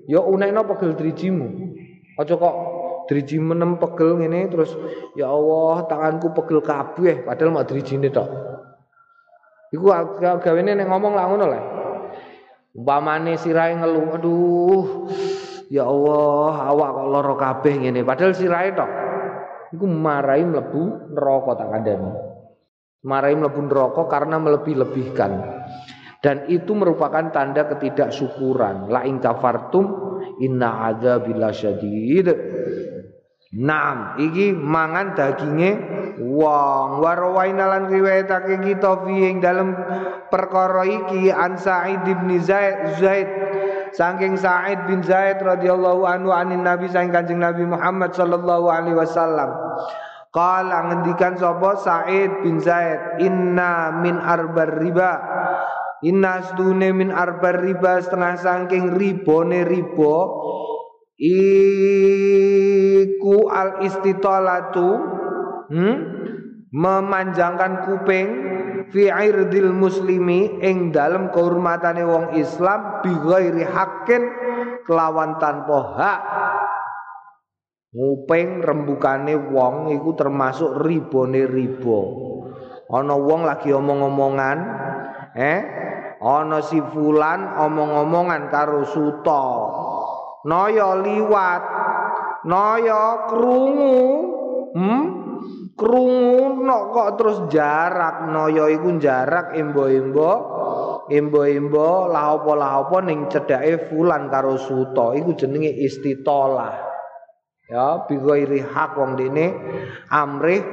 ya 0.07 0.23
unekno 0.23 0.63
pegel 0.71 0.95
drijimu. 0.95 1.75
Aja 2.19 2.35
kok 2.35 2.55
driji 3.09 3.41
menem 3.41 3.81
pegel 3.81 4.21
ngene 4.21 4.53
terus 4.53 4.77
ya 5.17 5.33
Allah 5.33 5.89
tanganku 5.89 6.37
pegel 6.37 6.61
kabeh 6.61 7.25
padahal 7.25 7.55
mau 7.55 7.65
drijine 7.65 8.13
tok. 8.13 8.29
Iku 9.73 9.89
gawene 10.43 10.77
nek 10.77 10.87
ngomong 10.87 11.13
lah 11.17 11.25
ngono 11.31 11.47
lah. 11.47 11.63
Umpamane 12.79 13.35
sirahe 13.35 13.75
ngeluh, 13.75 14.07
aduh. 14.15 14.87
Ya 15.69 15.85
Allah, 15.85 16.73
awak 16.73 16.89
kok 16.97 17.09
lara 17.13 17.35
kabeh 17.37 17.75
ngene. 17.85 18.01
Padahal 18.01 18.33
sirahe 18.33 18.73
tok. 18.73 18.91
Iku 19.77 19.85
marahi 19.85 20.49
mlebu 20.49 21.13
neraka 21.13 21.61
tak 21.61 21.69
kandhani. 21.69 22.13
Marahi 23.05 23.37
mlebu 23.37 23.61
neraka 23.69 24.03
karena 24.09 24.41
melebih-lebihkan. 24.41 25.33
Dan 26.25 26.49
itu 26.49 26.73
merupakan 26.73 27.29
tanda 27.31 27.69
ketidaksyukuran. 27.69 28.89
La 28.89 29.05
in 29.05 29.21
kafartum 29.21 29.87
inna 30.41 30.89
adzabil 30.89 31.45
syadid. 31.53 32.27
Naam, 33.49 34.21
iki 34.21 34.53
mangan 34.53 35.17
daginge 35.17 35.73
wong. 36.21 37.01
Warawaina 37.01 37.65
lan 37.65 37.89
riwayatake 37.89 38.61
kita 38.61 39.09
fi 39.09 39.15
ing 39.25 39.41
dalem 39.41 39.73
perkara 40.29 40.85
iki 40.85 41.33
an 41.33 41.57
Sa'id 41.57 42.05
Zaid 42.45 43.01
Zaid 43.01 43.29
saking 43.99 44.39
Sa'id 44.39 44.87
bin 44.87 45.03
Zaid 45.03 45.43
radhiyallahu 45.43 46.07
anhu 46.07 46.31
anin 46.31 46.63
Nabi 46.63 46.87
saking 46.87 47.11
Kanjeng 47.11 47.43
Nabi 47.43 47.67
Muhammad 47.67 48.15
sallallahu 48.15 48.71
alaihi 48.71 48.95
wasallam. 48.95 49.51
Qala 50.31 50.87
ngendikan 50.87 51.35
sapa 51.35 51.75
Sa'id 51.83 52.47
bin 52.47 52.63
Zaid 52.63 53.19
inna 53.19 53.91
min 53.99 54.23
arbar 54.23 54.79
riba 54.79 55.13
Inna 56.07 56.47
stune 56.47 56.95
min 56.95 57.11
arbar 57.11 57.59
riba 57.59 57.99
setengah 57.99 58.39
saking 58.39 58.95
ribone 58.95 59.67
riba 59.67 60.17
iku 61.19 63.51
al 63.51 63.83
istitolatu 63.83 64.91
hmm? 65.75 65.95
memanjangkan 66.71 67.91
kuping 67.91 68.29
fi 68.93 69.13
irdil 69.13 69.73
muslimi 69.73 70.61
ing 70.65 70.91
dalam 70.91 71.29
kehormatane 71.33 72.03
wong 72.05 72.27
Islam 72.37 73.05
bi 73.05 73.13
ghairi 73.13 73.65
haqqin 73.65 74.23
kelawan 74.89 75.37
tanpa 75.37 75.79
hak. 75.97 76.21
Nguping 77.89 78.61
rembukane 78.61 79.33
wong 79.49 79.93
iku 79.97 80.13
termasuk 80.13 80.85
ribone 80.85 81.49
riba. 81.49 82.01
Ana 82.89 83.17
wong 83.17 83.45
lagi 83.45 83.73
omong-omongan 83.73 84.59
eh? 85.37 85.61
Ana 86.19 86.65
si 86.65 86.81
fulan 86.81 87.57
omong-omongan 87.57 88.51
karo 88.51 88.83
suta. 88.89 89.45
Noyo 90.49 91.05
liwat, 91.05 91.63
noyo 92.49 93.05
krungu, 93.29 93.99
hmm? 94.75 95.28
Krungu 95.79 96.59
no 96.67 96.91
kok 96.91 97.15
terus 97.15 97.39
jarak 97.47 98.27
noyo 98.27 98.67
iku 98.67 98.99
jarak 98.99 99.55
embo-embo 99.55 100.31
embo-embo 101.07 102.11
lahopo-lahopo 102.11 102.99
ning 103.07 103.31
cedake 103.31 103.89
fulan 103.89 104.27
karo 104.27 104.59
suto 104.59 105.15
iku 105.15 105.39
jenenge 105.39 105.71
istitolah. 105.71 106.91
Ya 107.69 108.09
bighairi 108.09 108.65
hak 108.65 108.97
wong 108.97 109.21
dene 109.21 109.53
amrih 110.09 110.65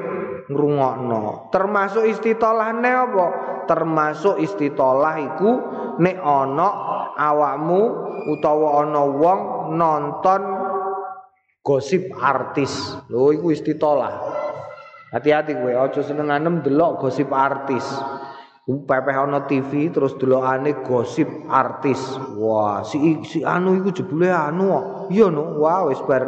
ngrungokno. 0.47 1.51
Termasuk 1.51 2.07
istitolahne 2.07 2.87
apa? 2.87 3.27
Termasuk 3.67 4.39
istitolah 4.39 5.15
iku 5.19 5.51
nek 5.99 6.17
ana 6.23 6.69
awakmu 7.19 7.81
utawa 8.31 8.87
ana 8.87 9.03
wong 9.11 9.39
nonton 9.75 10.41
gosip 11.59 12.15
artis. 12.15 12.95
Lho 13.11 13.35
iku 13.35 13.51
istitolah. 13.51 14.44
Hati-hati 15.13 15.53
kowe 15.57 15.73
aja 15.73 16.01
senenganem 16.01 16.65
delok 16.65 17.05
gosip 17.05 17.29
artis. 17.29 17.85
Pepeh 18.65 19.13
ana 19.13 19.45
TV 19.45 19.93
terus 19.93 20.17
delokane 20.17 20.81
gosip 20.81 21.29
artis. 21.49 22.01
Wah, 22.37 22.81
si 22.81 23.21
si 23.25 23.45
anu 23.45 23.77
iku 23.77 23.93
jebule 23.93 24.33
anu. 24.33 24.73
Iya 25.13 25.29
no, 25.29 25.61
wah 25.61 25.85
wis 25.85 26.01
bar 26.01 26.25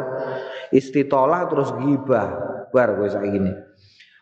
istitolah 0.70 1.50
terus 1.50 1.74
gibah. 1.74 2.28
Bar 2.70 2.88
kowe 2.94 3.08
saiki 3.10 3.38
ini. 3.42 3.52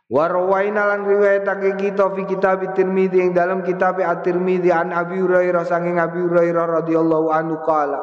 Warwaina 0.07 0.87
lan 0.87 1.03
riwayatake 1.03 1.83
kita 1.83 2.15
fi 2.15 2.23
kitab 2.31 2.63
Tirmizi 2.79 3.19
yang 3.19 3.35
dalam 3.35 3.67
kitab 3.67 3.99
At-Tirmizi 3.99 4.71
an 4.71 4.95
Abi 4.95 5.19
Hurairah 5.19 5.67
sanging 5.67 5.99
Abi 5.99 6.23
Hurairah 6.23 6.79
radhiyallahu 6.79 7.27
anhu 7.35 7.59
qala 7.67 7.99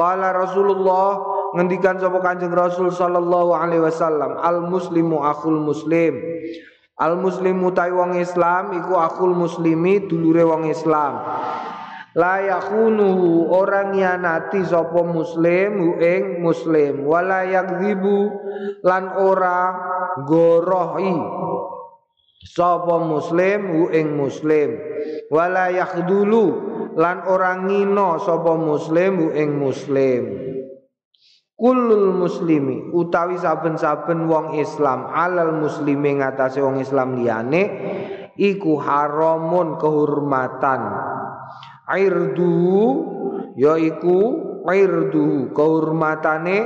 qala 0.00 0.32
Rasulullah 0.32 1.35
ngendikan 1.54 2.00
sapa 2.02 2.18
Kanjeng 2.18 2.50
Rasul 2.50 2.90
sallallahu 2.90 3.54
alaihi 3.54 3.84
wasallam 3.84 4.40
al 4.40 4.66
muslimu 4.66 5.22
akhul 5.22 5.60
muslim. 5.62 6.18
Al 6.96 7.20
muslimu 7.20 7.76
tai 7.76 7.92
wong 7.92 8.16
Islam 8.16 8.72
iku 8.72 8.96
akhul 8.96 9.36
muslimi 9.36 10.08
dulure 10.08 10.48
wong 10.48 10.72
Islam. 10.72 11.20
La 12.16 12.40
yakhunuhu 12.40 13.52
orang 13.52 13.92
yanati 13.92 14.64
sapa 14.64 15.04
muslim 15.04 16.00
ing 16.00 16.40
muslim. 16.40 17.04
Wala 17.04 17.44
yakdzibu 17.44 18.18
lan 18.80 19.12
ora 19.20 19.76
gorohi 20.24 21.20
sapa 22.48 22.96
muslim 23.04 23.92
ing 23.92 24.16
muslim. 24.16 24.80
Wala 25.28 25.68
yakhdulu 25.68 26.44
lan 26.96 27.28
orang 27.28 27.68
ngino 27.68 28.16
sapa 28.24 28.56
muslim 28.56 29.20
hu 29.20 29.26
ing 29.36 29.60
muslim 29.60 30.55
Kulul 31.56 32.12
muslimi 32.12 32.92
utawi 32.92 33.40
saben-saben 33.40 34.28
wong 34.28 34.60
Islam 34.60 35.08
alal 35.08 35.56
muslimi 35.56 36.20
ngatasé 36.20 36.60
wong 36.60 36.84
Islam 36.84 37.16
liyane 37.16 37.62
iku 38.36 38.76
haramun 38.76 39.80
kehormatan. 39.80 40.84
Irdu 41.96 42.60
yaiku 43.56 44.18
irdu 44.68 45.48
kehormatane 45.56 46.56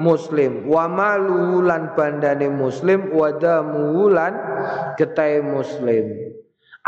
muslim. 0.00 0.64
Wa 0.64 0.88
maluhu 0.88 1.60
lan 1.60 1.92
bandane 1.92 2.48
muslim 2.48 3.12
wa 3.12 3.28
damuhu 3.36 4.08
lan 4.08 4.32
getahe 4.96 5.44
muslim. 5.44 6.08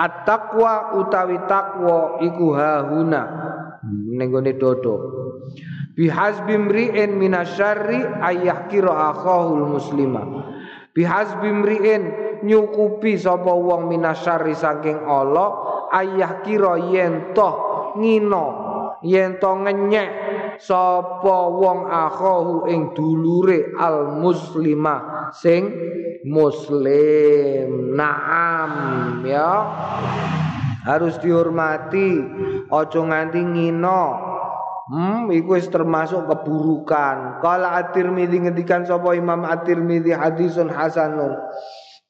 At 0.01 0.25
taqwa 0.25 0.97
utawi 0.97 1.37
takwa 1.45 2.25
iku 2.25 2.57
hahuna 2.57 3.23
ning 3.89 4.29
gone 4.29 4.53
dodo 4.57 4.95
bihasbi 6.01 6.55
mri'in 6.57 7.19
minasyarri 7.19 8.01
ayyahkira 8.25 9.13
akhahul 9.13 9.77
muslima. 9.77 10.23
Bihasbi 10.97 11.51
mri'in 11.53 12.03
nyukupi 12.43 13.21
sapa 13.21 13.53
wong 13.53 13.93
minasyarri 13.93 14.57
saking 14.57 15.07
Allah 15.07 15.55
ayah 15.95 16.41
kira 16.43 16.81
yen 16.91 17.37
toh 17.37 17.95
ngino 18.01 18.47
yen 19.05 19.39
to 19.39 19.51
ngenyek 19.61 20.09
sapa 20.57 21.37
wong 21.53 21.87
akhahu 21.87 22.67
ing 22.73 22.97
dulure 22.97 23.77
al 23.79 24.19
muslima 24.19 25.29
sing 25.37 25.69
muslim. 26.27 27.95
Naam 27.95 29.23
ya 29.29 29.53
harus 30.85 31.21
dihormati 31.21 32.09
aja 32.73 33.01
nganti 33.01 33.41
ngino 33.41 34.03
Hmm, 34.91 35.31
iku 35.31 35.55
wis 35.55 35.71
termasuk 35.71 36.27
keburukan. 36.27 37.39
Kala 37.39 37.79
At-Tirmidzi 37.79 38.43
ngendikan 38.43 38.83
sapa 38.83 39.15
Imam 39.15 39.47
At-Tirmidzi 39.47 40.11
hadisun 40.11 40.67
hasanun. 40.67 41.39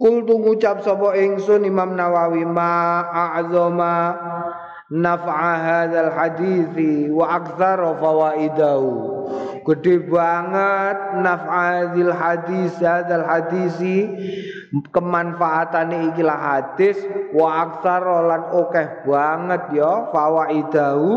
Kultu 0.01 0.41
ngucap 0.41 0.81
sapa 0.81 1.13
ingsun 1.13 1.69
Imam 1.69 1.93
Nawawi 1.93 2.41
ma 2.49 3.05
a'zama 3.37 4.17
naf'a 4.89 5.53
hadzal 5.61 6.09
hadithi 6.09 7.13
wa 7.13 7.37
aktsar 7.37 7.85
fawaidahu 8.01 9.20
gede 9.67 10.05
banget 10.09 10.99
naf'a 11.21 11.63
hadzal 11.93 12.15
hadis 12.15 12.73
hadzal 12.81 13.25
hadisi. 13.25 14.09
Kemanfaatane 14.95 16.15
ikilah 16.15 16.39
hadis. 16.39 16.99
Wa 17.35 17.67
aktsar 17.69 18.03
lan 18.03 18.51
akeh 18.51 18.89
banget 19.07 19.63
ya 19.75 20.11
fawaidahu. 20.15 21.13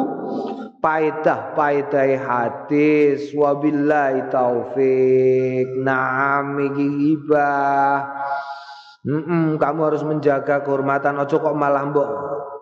Paedah 0.83 1.55
paedah 1.55 2.19
hadis 2.19 3.31
wabillahi 3.31 4.27
taufik 4.27 5.67
na'am 5.79 6.59
iki 6.59 7.15
Mm 9.03 9.19
-mm, 9.19 9.45
kamu 9.59 9.79
harus 9.83 10.03
menjaga 10.03 10.63
kehormatan. 10.63 11.19
Ojo 11.19 11.39
kok 11.39 11.55
malah 11.55 11.83
mbok 11.91 12.07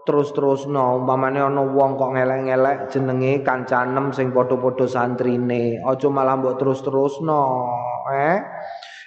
terus-terusno. 0.05 1.01
Umpamane 1.03 1.39
ana 1.41 1.61
wong 1.61 1.97
kok 1.97 2.11
ngelek-ngelek 2.17 2.89
jenenge 2.89 3.45
kancanem 3.45 4.09
sing 4.11 4.33
padha-padha 4.33 4.85
santrine. 4.89 5.81
Aja 5.81 6.07
malah 6.09 6.37
mbok 6.39 6.57
terus-terusno 6.57 7.41
eh? 8.13 8.37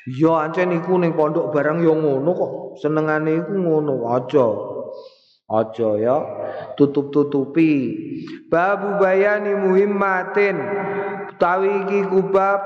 Yo 0.04 0.36
ancen 0.36 0.76
iku 0.76 1.00
ning 1.00 1.16
pondok 1.16 1.48
barang 1.48 1.80
yo 1.80 1.96
ngono 1.96 2.30
kok. 2.36 2.52
Senengane 2.84 3.40
iku 3.40 3.54
ngono. 3.56 4.12
Aja. 4.12 4.46
Aja 5.48 5.88
ya. 5.96 6.16
Tutup-tutupi. 6.76 7.72
Babu 8.52 9.00
bayani 9.00 9.56
muhimmatin. 9.56 10.56
Utawi 11.34 11.88
iki 11.88 12.00
kubab 12.06 12.60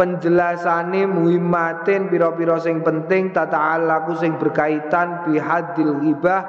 penjelasane 0.00 1.04
muhimmatin 1.04 2.08
pira-pira 2.08 2.56
sing 2.56 2.80
penting 2.80 3.36
tata'alaku 3.36 4.16
sing 4.16 4.40
berkaitan 4.40 5.28
bihadil 5.28 6.00
ghibah 6.00 6.40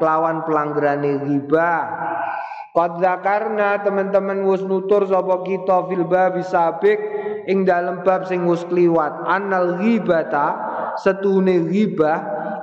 kelawan 0.00 0.40
pelanggarane 0.48 1.20
ghibah. 1.20 1.84
Qad 2.72 3.04
zakarna 3.04 3.84
teman-teman 3.84 4.48
wis 4.48 4.64
nutur 4.64 5.04
sapa 5.04 5.44
kita 5.44 5.84
fil 5.84 6.08
bab 6.08 6.40
sabik 6.40 6.96
ing 7.44 7.68
dalem 7.68 8.00
bab 8.00 8.24
sing 8.24 8.48
wis 8.48 8.64
kliwat. 8.64 9.28
Annal 9.28 9.76
ghibata 9.84 10.56
setune 10.96 11.68
ghibah 11.68 12.18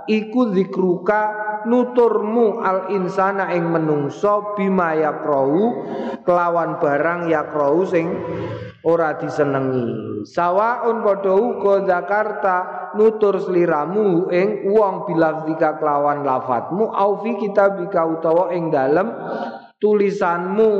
iku 0.09 0.57
zikruka 0.57 1.37
nuturmu 1.69 2.65
al 2.65 2.89
insana 2.89 3.53
ing 3.53 3.69
menungso 3.69 4.57
bima 4.57 4.97
yakrau 4.97 5.85
kelawan 6.25 6.81
barang 6.81 7.29
yakrau 7.29 7.85
sing 7.85 8.09
ora 8.85 9.17
disenengi. 9.17 10.21
Sawaun 10.25 11.05
padha 11.05 11.33
uga 11.33 11.85
Jakarta 11.85 12.55
nutur 12.97 13.41
sliramu 13.41 14.29
ing 14.33 14.69
wong 14.69 15.05
bilafzika 15.09 15.77
kelawan 15.77 16.25
lafadzmu 16.25 16.89
au 16.89 17.21
fi 17.21 17.37
kitabika 17.37 18.05
utawa 18.05 18.53
ing 18.53 18.69
dalem 18.73 19.09
tulisanmu. 19.81 20.71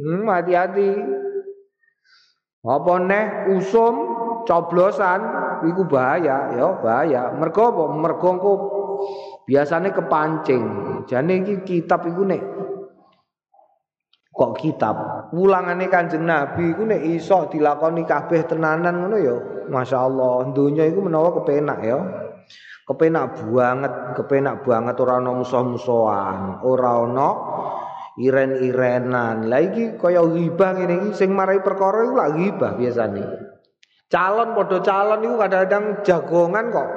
Hmm, 0.00 0.24
hati-hati. 0.26 0.90
Apa 2.60 2.94
neh 3.00 3.24
usum 3.56 3.94
coblosan? 4.48 5.20
Iku 5.60 5.84
bahaya 5.84 6.56
ya 6.56 6.72
bahaya. 6.80 7.22
Mergo 7.36 7.68
apa? 7.68 7.84
Mergo 7.92 8.30
biasane 9.44 9.92
kepancing. 9.92 10.64
Jane 11.04 11.44
iki 11.44 11.54
kitab 11.68 12.08
iku 12.08 12.24
nek 12.24 12.40
kok 14.40 14.56
kitab? 14.56 14.96
Ulangane 15.36 15.92
kanjeng 15.92 16.24
nabi 16.24 16.72
iku 16.72 16.88
nek 16.88 17.04
iso 17.04 17.52
dilakoni 17.52 18.08
kabeh 18.08 18.48
tenanan 18.48 19.04
ngono 19.04 19.16
ya 19.20 19.36
masyaallah. 19.68 20.56
Donya 20.56 20.88
iku 20.88 21.04
menawa 21.04 21.36
kepenak 21.36 21.78
ya. 21.84 22.00
Kepenak 22.88 23.36
banget 23.52 23.92
kepenak 24.16 24.64
banget 24.64 24.96
ora 24.98 25.20
ana 25.20 25.30
musuh-musuhan 25.36 26.64
ora 26.64 27.04
ana 27.04 27.30
iren-irenan. 28.16 29.46
Lah 29.46 29.60
iki 29.60 30.00
kaya 30.00 30.24
ghibah 30.24 30.74
ngene 30.74 30.94
iki 31.04 31.10
sing 31.20 31.36
marai 31.36 31.60
perkara 31.60 32.00
iku 32.08 32.14
lak 32.16 32.30
ghibah 32.40 32.72
biasane. 32.80 33.24
Calon 34.10 34.56
padha 34.56 34.78
calon 34.82 35.20
iku 35.22 35.36
kadang-kadang 35.36 35.84
jagongan 36.02 36.64
kok. 36.72 36.88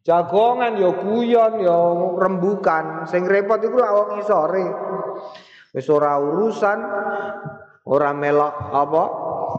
Jagongan 0.00 0.80
ya 0.80 0.90
guyon 0.96 1.52
ya 1.60 1.78
rembukan. 2.16 3.04
Sing 3.04 3.28
repot 3.28 3.60
iku 3.60 3.76
lak 3.76 3.92
wong 3.92 4.10
isore 4.22 4.66
wis 5.74 5.86
ora 5.90 6.18
urusan 6.18 6.78
ora 7.86 8.10
melok 8.14 8.54
apa? 8.70 9.04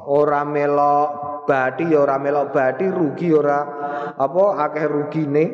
Ora 0.08 0.42
melok 0.48 1.10
badi 1.46 1.92
ya 1.92 2.08
ora 2.08 2.16
melok 2.16 2.56
badi 2.56 2.88
rugi 2.88 3.30
ora 3.36 3.60
apa 4.16 4.44
akeh 4.70 4.86
rugine. 4.88 5.46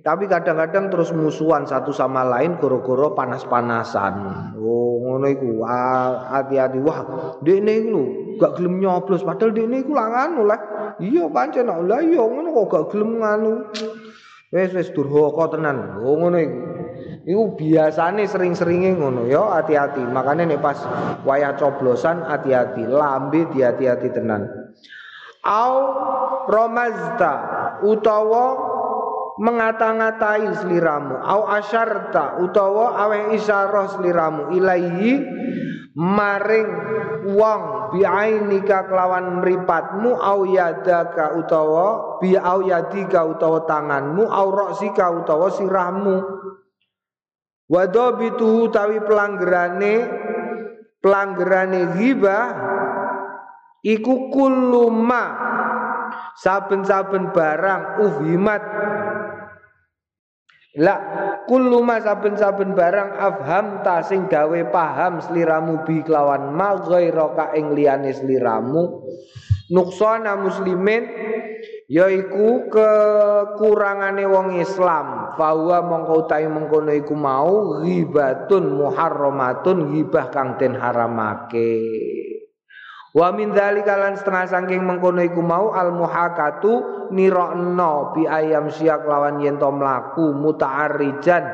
Tapi 0.00 0.24
kadang-kadang 0.32 0.88
terus 0.88 1.12
musuhan 1.12 1.68
satu 1.68 1.92
sama 1.92 2.24
lain 2.24 2.56
goro-goro 2.56 3.12
panas-panasan. 3.12 4.14
Oh 4.56 4.96
ngono 5.04 5.28
iku. 5.28 5.60
Hati-hati. 5.60 6.80
Wah 6.80 7.04
dekne 7.44 7.84
iku 7.84 7.88
lho 7.92 8.02
gak 8.40 8.56
gelem 8.56 8.80
nyoblos. 8.80 9.20
Padahal 9.20 9.52
dekne 9.52 9.84
iku 9.84 9.92
langan 9.92 10.40
lah. 10.48 10.60
Iya 10.96 11.28
pancen 11.28 11.68
lah 11.68 12.00
iya 12.00 12.22
ngono 12.24 12.48
kok 12.48 12.66
gak 12.72 12.84
gelem 12.96 13.20
nganu. 13.20 13.52
Wis 14.48 14.72
wis 14.72 14.88
durhaka 14.96 15.52
tenan. 15.52 16.00
Oh 16.00 16.16
ngono 16.16 16.38
iku 16.40 16.58
Iku 17.20 17.52
biasane 17.52 18.24
sering-seringe 18.24 18.96
ngono 18.96 19.28
ya, 19.28 19.60
hati-hati. 19.60 20.00
Makanya 20.08 20.48
nek 20.48 20.64
pas 20.64 20.80
wayah 21.28 21.52
coblosan 21.60 22.24
hati-hati, 22.24 22.88
lambe 22.88 23.44
hati-hati 23.52 24.08
tenan. 24.08 24.48
Au 25.44 25.74
romazta 26.48 27.32
utawa 27.84 28.44
mengata-ngatai 29.40 30.52
seliramu 30.60 31.16
au 31.24 31.48
asyarta 31.48 32.44
utawa 32.44 32.92
awe 33.00 33.32
isyarah 33.32 33.88
seliramu 33.96 34.52
ilaihi 34.52 35.24
maring 35.96 36.68
wong 37.36 37.62
biainika 37.96 38.84
kelawan 38.88 39.40
mripatmu. 39.40 40.16
Au 40.20 40.44
yadaka 40.44 41.36
utawa 41.40 42.20
bi 42.20 42.36
au 42.36 42.64
yadika 42.64 43.24
utawa 43.24 43.64
tanganmu. 43.64 44.28
Au 44.28 44.48
roksika 44.52 45.08
utawa 45.12 45.48
sirahmu 45.52 46.20
Wadabitu 47.70 48.66
tawi 48.74 48.98
pelanggerane 48.98 49.94
pelanggerane 50.98 51.94
ghibah 51.94 52.46
iku 53.86 54.26
kuluma 54.34 55.22
saben-saben 56.34 57.30
barang 57.30 58.02
uhimat. 58.02 58.62
La 60.82 60.96
kuluma 61.46 62.02
saben-saben 62.02 62.74
barang 62.74 63.10
afham 63.18 63.86
ta 63.86 64.02
sing 64.02 64.26
gawe 64.26 64.60
paham 64.70 65.22
sliramu 65.22 65.86
bi 65.86 66.02
kelawan 66.02 66.50
ma 66.50 66.74
ghairaka 66.74 67.54
ing 67.54 67.74
liyane 67.74 68.10
sliramu 68.10 69.06
nuksana 69.70 70.38
muslimin 70.38 71.06
yaiku 71.90 72.70
kekurangane 72.70 74.22
wong 74.30 74.62
Islam. 74.62 75.34
Bahwa 75.34 75.82
mongko 75.82 76.24
utahe 76.24 76.46
mengkono 76.46 76.94
iku 76.94 77.18
mau 77.18 77.82
ghibatun 77.82 78.78
muharramatun 78.78 79.90
ghibah 79.90 80.30
kang 80.30 80.54
den 80.54 80.78
haramake. 80.78 81.82
Wa 83.10 83.34
min 83.34 83.50
dzalika 83.50 83.98
lan 83.98 84.14
setengah 84.14 84.46
saking 84.46 84.86
mengkono 84.86 85.18
iku 85.26 85.42
mau 85.42 85.74
al 85.74 85.90
muhakatu 85.90 87.10
nirokno 87.10 88.14
bi 88.14 88.22
ayam 88.30 88.70
siak 88.70 89.02
lawan 89.02 89.42
yen 89.42 89.58
to 89.58 89.66
mlaku 89.66 90.30
muta'arrijan. 90.30 91.44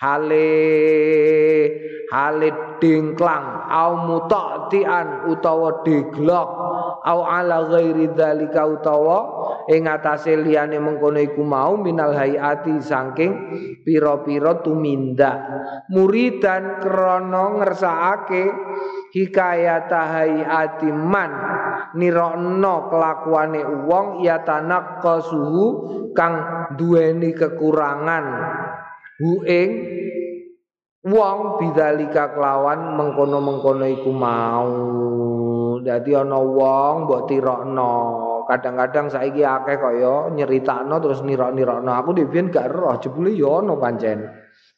Hale 0.00 0.52
hale 2.08 2.48
dingklang 2.80 3.68
au 3.68 4.08
mutatian 4.08 5.28
utawa 5.28 5.84
deglok 5.84 6.69
au 7.00 7.20
ala 7.24 7.64
ghairi 7.68 8.12
dzalika 8.12 8.68
utawa 8.68 9.18
ing 9.72 9.88
atase 9.88 10.36
liyane 10.36 10.76
mengkono 10.76 11.20
iku 11.20 11.40
mau 11.40 11.76
minal 11.80 12.12
hayati 12.12 12.80
saking 12.80 13.32
pira-pira 13.84 14.60
tumindak. 14.60 15.38
Muridan 15.88 16.82
krana 16.84 17.60
ngersakake 17.60 18.44
hikayat 19.16 19.90
hayati 19.90 20.90
man 20.92 21.32
nirokno 21.96 22.92
kelakuane 22.92 23.60
wong 23.88 24.22
ya 24.22 24.44
tanak 24.44 25.02
suhu 25.02 25.66
kang 26.12 26.68
duweni 26.76 27.32
kekurangan. 27.32 28.24
Hu 29.20 29.44
ing 29.44 29.70
wong 31.04 31.60
bidzalika 31.60 32.36
kelawan 32.36 32.96
mengkono-mengkono 32.96 33.84
iku 33.88 34.12
mau 34.12 34.68
dadi 35.82 36.12
ana 36.14 36.38
wong 36.38 37.08
mbok 37.08 37.26
tirokno. 37.26 37.94
Kadang-kadang 38.46 39.06
saiki 39.10 39.46
akeh 39.46 39.78
kaya 39.78 40.30
nyeritakno 40.34 40.98
terus 40.98 41.22
nirok-nirokno. 41.22 41.90
Aku 41.90 42.10
dhewe 42.16 42.50
gak 42.50 42.68
roh 42.70 42.98
jebule 42.98 43.30
ya 43.32 43.62
ana 43.62 43.74
pancen. 43.78 44.26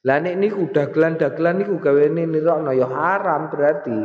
Lah 0.02 0.18
nek 0.18 0.34
niku 0.34 0.68
dagelan-dagelan 0.74 1.62
niku 1.62 1.78
gawene 1.78 2.26
nirokno 2.26 2.70
ya 2.74 2.86
haram 2.90 3.48
berarti. 3.48 4.00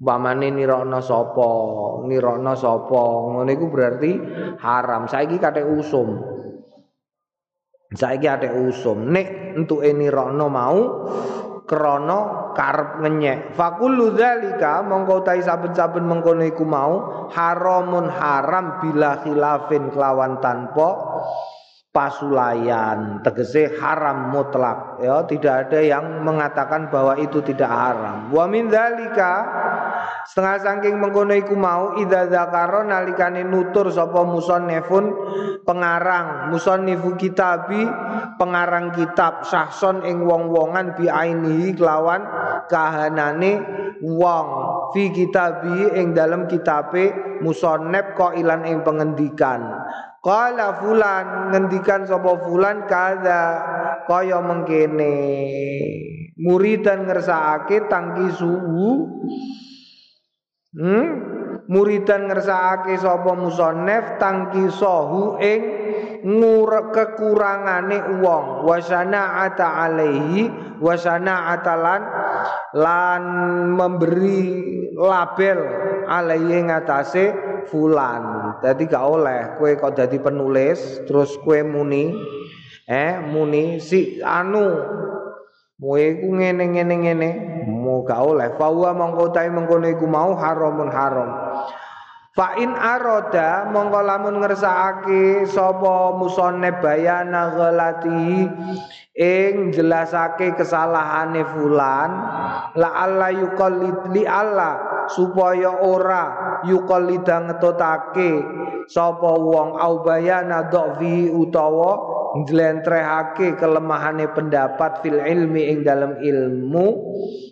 Umpamane 0.00 0.48
nirokno 0.48 0.98
sapa? 1.04 1.50
Nirokno 2.08 2.52
sapa? 2.56 3.02
Ngono 3.36 3.50
iku 3.52 3.66
berarti 3.68 4.10
haram. 4.60 5.04
Saiki 5.04 5.36
kathek 5.36 5.68
usum. 5.68 6.40
Saiki 7.90 8.30
ate 8.30 8.48
usum. 8.54 9.10
Nek 9.10 9.58
entuke 9.58 9.90
nirokno 9.90 10.46
mau 10.46 10.78
krana 11.70 12.50
karep 12.58 12.98
ngenyek. 12.98 13.54
Fakullu 13.54 14.18
dzalika 14.18 14.82
mongko 14.82 15.22
utahi 15.22 15.38
saben-saben 15.38 16.02
mengkono 16.02 16.42
iku 16.42 16.66
mau 16.66 17.30
haramun 17.30 18.10
haram 18.10 18.82
bila 18.82 19.22
khilafin 19.22 19.94
kelawan 19.94 20.42
tanpa 20.42 20.90
pasulayan. 21.94 23.22
Tegese 23.22 23.78
haram 23.78 24.34
mutlak. 24.34 24.98
Ya 24.98 25.22
tidak 25.30 25.70
ada 25.70 25.78
yang 25.78 26.26
mengatakan 26.26 26.90
bahwa 26.90 27.14
itu 27.22 27.38
tidak 27.46 27.70
haram. 27.70 28.34
Wa 28.34 28.50
min 28.50 28.66
dzalika 28.66 29.32
setengah 30.28 30.58
saking 30.60 30.96
mengkono 31.00 31.32
iku 31.32 31.56
mau 31.56 31.96
idza 31.96 32.28
zakaro 32.28 32.84
nalikane 32.84 33.44
nutur 33.46 33.88
sapa 33.88 34.24
musannifun 34.26 35.04
pengarang. 35.64 36.52
Musannifu 36.52 37.16
kitabi 37.16 37.86
pengarang 38.36 38.92
kitab 38.92 39.46
sahson 39.46 40.04
ing 40.04 40.24
wong-wongan 40.24 40.96
bi 40.96 41.08
ainihi 41.08 41.72
kelawan 41.76 42.24
kahanane 42.68 43.62
wong. 44.04 44.48
Fi 44.90 45.14
kitabi 45.14 45.94
ing 45.96 46.12
dalam 46.12 46.50
kitabe 46.50 47.38
musannif 47.40 48.12
kok 48.18 48.34
ilan 48.36 48.66
ing 48.66 48.82
pengendikan. 48.82 49.60
Qala 50.20 50.76
fulan 50.76 51.48
ngendikan 51.48 52.04
sapa 52.04 52.44
fulan 52.44 52.84
kada 52.84 53.42
kaya 54.04 54.36
mengkene. 54.44 55.16
Muridan 56.40 57.04
ngersakake 57.08 57.88
tangki 57.88 58.32
suhu 58.32 59.08
hmm? 60.74 61.06
muridan 61.70 62.26
ngersakake 62.26 62.98
sapa 62.98 63.32
musannef 63.38 64.18
tangki 64.18 64.66
sohu 64.74 65.38
ing 65.38 65.60
ngur 66.26 66.92
kekurangane 66.92 68.20
wong 68.20 68.66
wasana 68.66 69.46
ata 69.46 69.88
alaihi 69.88 70.50
wasana 70.82 71.54
atalan 71.54 72.02
lan 72.74 73.22
memberi 73.78 74.42
label 74.98 75.58
alaihi 76.10 76.66
ngatasé 76.68 77.24
fulan. 77.70 78.56
Jadi 78.60 78.82
gak 78.90 79.04
oleh 79.04 79.40
kue 79.56 79.78
kok 79.78 79.94
jadi 79.94 80.18
penulis 80.20 81.06
terus 81.06 81.38
kue 81.40 81.62
muni 81.62 82.12
eh 82.90 83.22
muni 83.22 83.78
si 83.78 84.18
anu 84.20 84.66
Mue 85.80 86.20
ku 86.20 86.36
ngene 86.36 86.76
ngene 86.76 86.94
ngene, 87.08 87.30
mau 87.64 88.04
gak 88.04 88.20
oleh. 88.20 88.52
Fawa 88.60 88.92
mongko 88.92 89.32
tai 89.32 89.48
mengkono 89.48 89.88
iku 89.88 90.04
mau 90.04 90.36
haramun 90.36 90.92
haram. 90.92 91.30
Fa 92.36 92.52
in 92.60 92.68
aroda 92.76 93.64
mongko 93.72 94.04
lamun 94.04 94.44
ngersakake 94.44 95.48
sapa 95.48 96.12
musone 96.20 96.68
bayana 96.84 97.56
ghalati 97.56 98.44
ing 99.16 99.72
jelasake 99.72 100.52
kesalahane 100.52 101.48
fulan 101.48 102.10
la 102.76 102.88
alla 103.00 103.32
yuqallid 103.32 104.12
li 104.12 104.28
alla 104.28 105.06
supaya 105.08 105.80
ora 105.80 106.60
yuqallida 106.68 107.48
ngetotake 107.48 108.30
sapa 108.84 109.32
wong 109.32 109.80
au 109.80 110.04
bayana 110.04 110.68
dhafi 110.68 111.32
utawa 111.32 112.19
njlentrehake 112.38 113.58
kelemahane 113.58 114.30
pendapat 114.30 115.02
fil 115.02 115.18
ilmi 115.18 115.74
ing 115.74 115.78
dalam 115.82 116.18
ilmu 116.22 116.86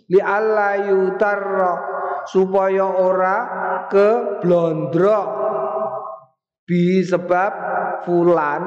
li 0.07 0.19
alla 0.23 0.79
yutarra 0.87 1.73
supaya 2.29 2.87
ora 2.87 3.37
ke 3.91 4.39
blondrok 4.39 5.27
bi 6.69 7.01
sebab 7.01 7.51
fulan 8.05 8.61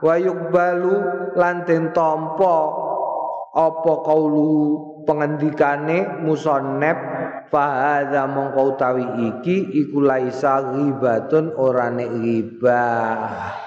wayuk 0.00 0.48
balu 0.50 0.96
lan 1.36 1.62
den 1.68 1.92
tampa. 1.92 2.82
Apa 3.54 4.02
kaulu 4.02 4.50
pengendikane 5.06 6.26
musannab 6.26 6.98
fahadza 7.54 8.26
mongko 8.26 8.74
utawi 8.74 9.06
iki 9.30 9.78
iku 9.78 10.02
laisa 10.02 10.74
ghibatun 10.74 11.54
ora 11.54 11.86
nek 11.86 12.10
ghibah 12.18 13.63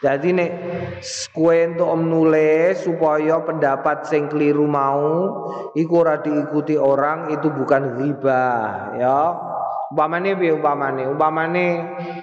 jadi 0.00 0.32
nek 0.32 0.50
kue 1.36 1.60
untuk 1.68 1.92
nulis 2.00 2.88
supaya 2.88 3.44
pendapat 3.44 4.08
sing 4.08 4.32
keliru 4.32 4.64
mau 4.64 5.28
iku 5.76 5.92
ora 6.00 6.24
diikuti 6.24 6.72
orang 6.80 7.28
itu 7.36 7.52
bukan 7.52 8.00
riba 8.00 8.44
ya. 8.96 9.20
Umpamane 9.92 10.40
piye 10.40 10.56
umpamane? 10.56 11.04
Umpamane 11.04 11.66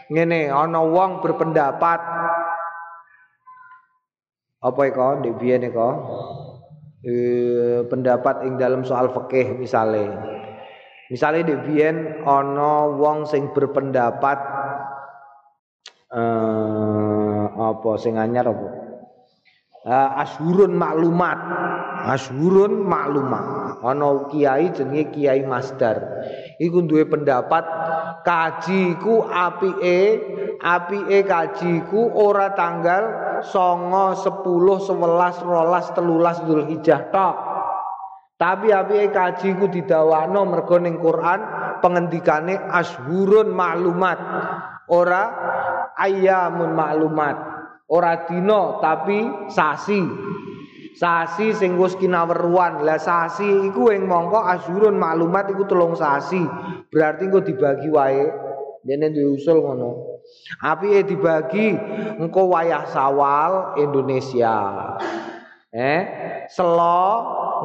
ngene 0.10 0.50
ana 0.50 0.82
wong 0.82 1.22
berpendapat 1.22 2.02
apa 4.58 4.82
iko 4.90 5.22
ndek 5.22 5.38
biyen 5.38 5.70
iko? 5.70 5.90
E, 7.06 7.14
pendapat 7.86 8.42
ing 8.50 8.58
dalam 8.58 8.82
soal 8.90 9.14
fikih 9.14 9.54
misale. 9.54 10.10
Misale 11.14 11.46
ndek 11.46 11.62
biyen 11.70 12.26
ana 12.26 12.90
wong 12.90 13.30
sing 13.30 13.54
berpendapat 13.54 14.42
eh 16.08 16.57
apa 17.78 17.90
sing 18.02 18.18
anyar 18.18 18.50
apa? 18.50 18.88
Asyurun 19.88 20.76
maklumat. 20.76 21.40
Asyurun 22.12 22.84
maklumat. 22.84 23.80
Ana 23.80 24.28
kiai 24.28 24.76
jenenge 24.76 25.16
kiai 25.16 25.48
masdar. 25.48 26.28
Iku 26.60 26.84
duwe 26.84 27.08
pendapat 27.08 27.64
kaji 28.28 29.00
ku 29.00 29.24
apike 29.24 30.00
apike 30.60 31.20
kaji 31.24 31.88
ku 31.88 32.12
ora 32.12 32.52
tanggal 32.52 33.04
songo 33.48 34.12
sepuluh 34.20 34.84
sebelas 34.84 35.40
rolas 35.40 35.88
telulas 35.96 36.44
Zulhijjah 36.44 37.08
tok. 37.08 37.36
Tapi 38.36 38.76
apike 38.76 39.16
kaji 39.16 39.56
ku 39.56 39.72
didawakno 39.72 40.44
mergo 40.52 40.84
ning 40.84 41.00
Quran 41.00 41.40
pengendikane 41.80 42.60
asyurun 42.60 43.56
maklumat. 43.56 44.20
Ora 44.92 45.24
ayamun 45.96 46.76
maklumat 46.76 47.57
ora 47.88 48.28
dina 48.28 48.80
tapi 48.84 49.50
sasi. 49.52 50.02
Sasi 50.98 51.54
sing 51.54 51.78
wis 51.78 51.94
kinaweruan. 51.96 52.82
Lah 52.82 52.98
sasi 52.98 53.46
iku 53.70 53.94
ing 53.94 54.10
mongko 54.10 54.42
asyurun 54.44 54.98
maklumat 54.98 55.52
iku 55.54 55.70
telung 55.70 55.94
sasi. 55.94 56.42
Berarti 56.90 57.30
engko 57.30 57.46
dibagi 57.46 57.88
wae. 57.94 58.26
Dene 58.82 59.12
diusul 59.14 59.62
ngono. 59.62 60.20
Api 60.64 61.04
dibagi 61.06 61.78
engko 62.18 62.50
wayah 62.50 62.90
sawal 62.90 63.78
Indonesia. 63.78 64.56
Eh 65.70 66.02
selo 66.50 67.00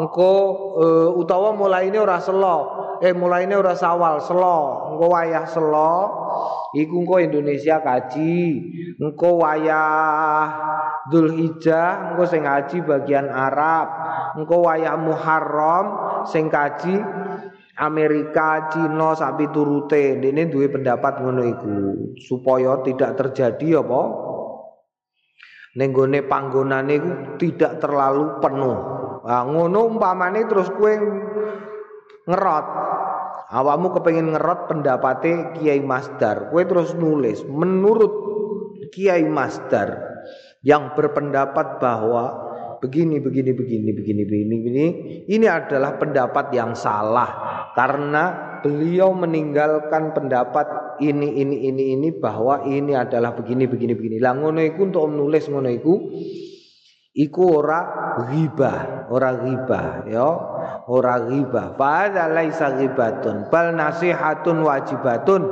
engko 0.02 0.30
uh, 0.76 1.08
utawa 1.14 1.54
mulaine 1.54 1.96
ora 1.96 2.18
selo 2.18 2.98
eh 2.98 3.14
mulaine 3.14 3.54
ora 3.54 3.78
sawal 3.78 4.18
selo 4.18 4.92
engko 4.94 5.06
wayah 5.06 5.46
selo 5.46 6.21
iku 6.76 7.04
engko 7.04 7.16
Indonesia 7.20 7.80
kaji. 7.80 8.36
Engko 8.98 9.40
wayah 9.40 10.44
Dzulhijjah 11.08 12.14
engko 12.14 12.24
sing 12.24 12.44
kaji 12.44 12.84
bagian 12.84 13.28
Arab. 13.28 13.88
Engko 14.40 14.64
wayah 14.64 14.96
Muharram 14.96 15.86
sing 16.28 16.48
kaji 16.48 16.96
Amerika, 17.72 18.68
Cina, 18.68 19.16
sapi 19.16 19.48
turute, 19.48 20.20
ini 20.20 20.44
duwe 20.44 20.68
pendapat 20.68 21.24
ngono 21.24 21.40
iku. 21.40 21.76
Supaya 22.20 22.84
tidak 22.84 23.16
terjadi 23.16 23.80
apa? 23.80 24.02
Nenggone 25.80 26.20
panggonane 26.28 27.00
iku 27.00 27.10
tidak 27.40 27.80
terlalu 27.80 28.38
penuh. 28.44 28.78
Nah, 29.24 29.42
ngono 29.48 29.88
umpamane 29.88 30.44
terus 30.44 30.68
kue 30.76 31.00
ngerot 32.28 32.66
awakmu 33.52 33.92
kepengen 34.00 34.32
ngerot 34.32 34.72
pendapatnya 34.72 35.52
Kiai 35.54 35.84
Masdar. 35.84 36.48
Kue 36.48 36.64
terus 36.64 36.96
nulis 36.96 37.44
menurut 37.44 38.12
Kiai 38.88 39.28
Masdar 39.28 40.16
yang 40.64 40.96
berpendapat 40.96 41.78
bahwa 41.78 42.50
begini 42.82 43.22
begini 43.22 43.54
begini 43.54 43.94
begini 43.94 44.22
begini 44.26 44.54
begini 44.58 44.86
ini 45.30 45.46
adalah 45.46 46.02
pendapat 46.02 46.50
yang 46.50 46.74
salah 46.74 47.30
karena 47.78 48.52
beliau 48.62 49.14
meninggalkan 49.14 50.14
pendapat 50.14 50.98
ini 51.02 51.42
ini 51.42 51.66
ini 51.66 51.84
ini 51.98 52.08
bahwa 52.14 52.62
ini 52.66 52.94
adalah 52.94 53.34
begini 53.34 53.66
begini 53.66 53.92
begini. 53.98 54.16
Lah 54.22 54.38
ngono 54.38 54.62
iku 54.62 54.86
untuk 54.86 55.10
menulis 55.10 55.50
ngono 55.50 55.68
iku 57.12 57.60
ora 57.60 57.80
riba, 58.28 59.06
ora 59.12 59.30
riba 59.36 60.08
ya. 60.08 60.28
Ora 60.82 61.14
riba 61.22 61.78
fa 61.78 62.10
laisa 62.10 62.74
ghibatun 62.74 63.46
bal 63.52 63.70
nasihatun 63.70 64.66
wajibatun. 64.66 65.42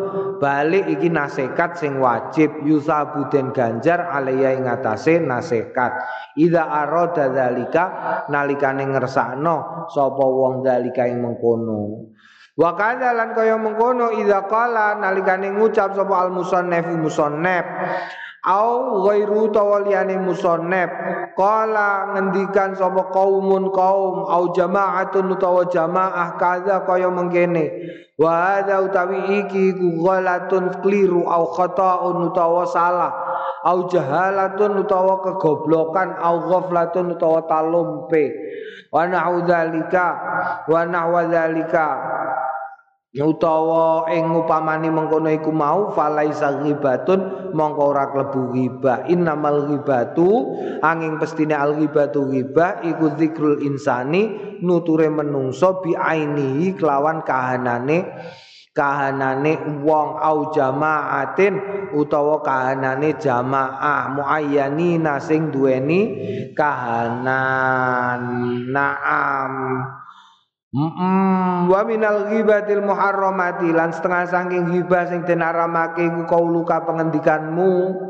Balik 0.42 0.88
iki 0.90 1.12
nasihat 1.12 1.76
sing 1.78 2.00
wajib 2.02 2.64
yusabu 2.66 3.28
den 3.30 3.54
ganjar 3.54 4.10
alaya 4.10 4.56
ing 4.56 4.66
atase 4.66 5.22
nasihat. 5.22 5.92
Ida 6.34 6.66
arada 6.66 7.30
dzalika 7.30 7.84
nalikane 8.32 8.90
ngersakno 8.90 9.86
sapa 9.92 10.24
wong 10.24 10.66
dzalika 10.66 11.06
ing 11.06 11.22
mengkono. 11.22 12.10
Wa 12.58 12.74
lan 12.74 13.30
kaya 13.32 13.54
mengkono 13.54 14.10
idza 14.18 14.50
qala 14.50 14.98
nalikane 14.98 15.54
ngucap 15.54 15.94
sapa 15.94 16.26
al 16.26 16.34
musannif 16.34 16.90
musannif 16.90 17.64
au 18.46 19.04
ghairu 19.04 19.52
tawaliyane 19.52 20.16
musannaf 20.16 20.88
qala 21.36 22.16
ngendikan 22.16 22.72
sapa 22.72 23.12
kaumun 23.12 23.68
kaum 23.68 24.24
au 24.24 24.48
jama'atun 24.56 25.36
utawa 25.36 25.68
jamaah 25.68 26.40
kaza 26.40 26.80
kaya 26.88 27.12
mengkene. 27.12 27.68
Wa 28.20 28.60
hadza 28.60 28.84
utawi 28.84 29.40
iki 29.44 29.72
ku 29.76 30.04
ghalatun 30.04 30.84
kliru 30.84 31.24
au 31.24 31.48
khata'un 31.56 32.28
utawa 32.32 32.68
salah. 32.68 33.12
Au 33.64 33.88
jahalatun 33.88 34.84
utawa 34.84 35.20
kegoblokan 35.24 36.16
au 36.20 36.44
ghaflatun 36.48 37.16
utawa 37.16 37.44
talumpe. 37.48 38.32
Wa 38.92 39.08
na'udzalika 39.08 40.06
wa 40.68 40.80
na'udzalika 40.84 41.86
utawa 43.18 44.06
ing 44.14 44.30
upamane 44.30 44.86
mengkono 44.86 45.26
iku 45.34 45.50
mau 45.50 45.90
falaisa 45.90 46.62
ghibatun 46.62 47.50
mongko 47.50 47.82
ora 47.90 48.06
klebu 48.14 48.54
ghibah. 48.54 49.10
Innamal 49.10 49.66
ghibatu 49.66 50.54
angin 50.78 51.18
pestine 51.18 51.58
al 51.58 51.74
ghibatu 51.74 52.30
ghibah 52.30 52.86
iku 52.86 53.10
zikrul 53.18 53.66
insani 53.66 54.54
nuture 54.62 55.10
menungso 55.10 55.82
bi 55.82 55.98
ainihi 55.98 56.78
kelawan 56.78 57.26
kahanane 57.26 58.06
kahanane 58.70 59.82
wong 59.82 60.22
au 60.22 60.54
jamaatin 60.54 61.58
utawa 61.98 62.38
kahanane 62.46 63.18
jamaah 63.18 64.06
muayyanina 64.14 65.18
sing 65.18 65.50
duweni 65.50 66.14
kahanan. 66.54 68.22
Naam 68.70 69.52
Mm 70.70 71.66
wa 71.66 71.82
minal 71.82 72.30
ghibatil 72.30 72.86
muharramati 72.86 73.74
lan 73.74 73.90
setengah 73.90 74.30
saking 74.30 74.70
ghibah 74.70 75.10
sing 75.10 75.26
den 75.26 75.42
aramake 75.42 76.06
iku 76.06 76.30
kauluka 76.30 76.86
pengendikanmu. 76.86 78.06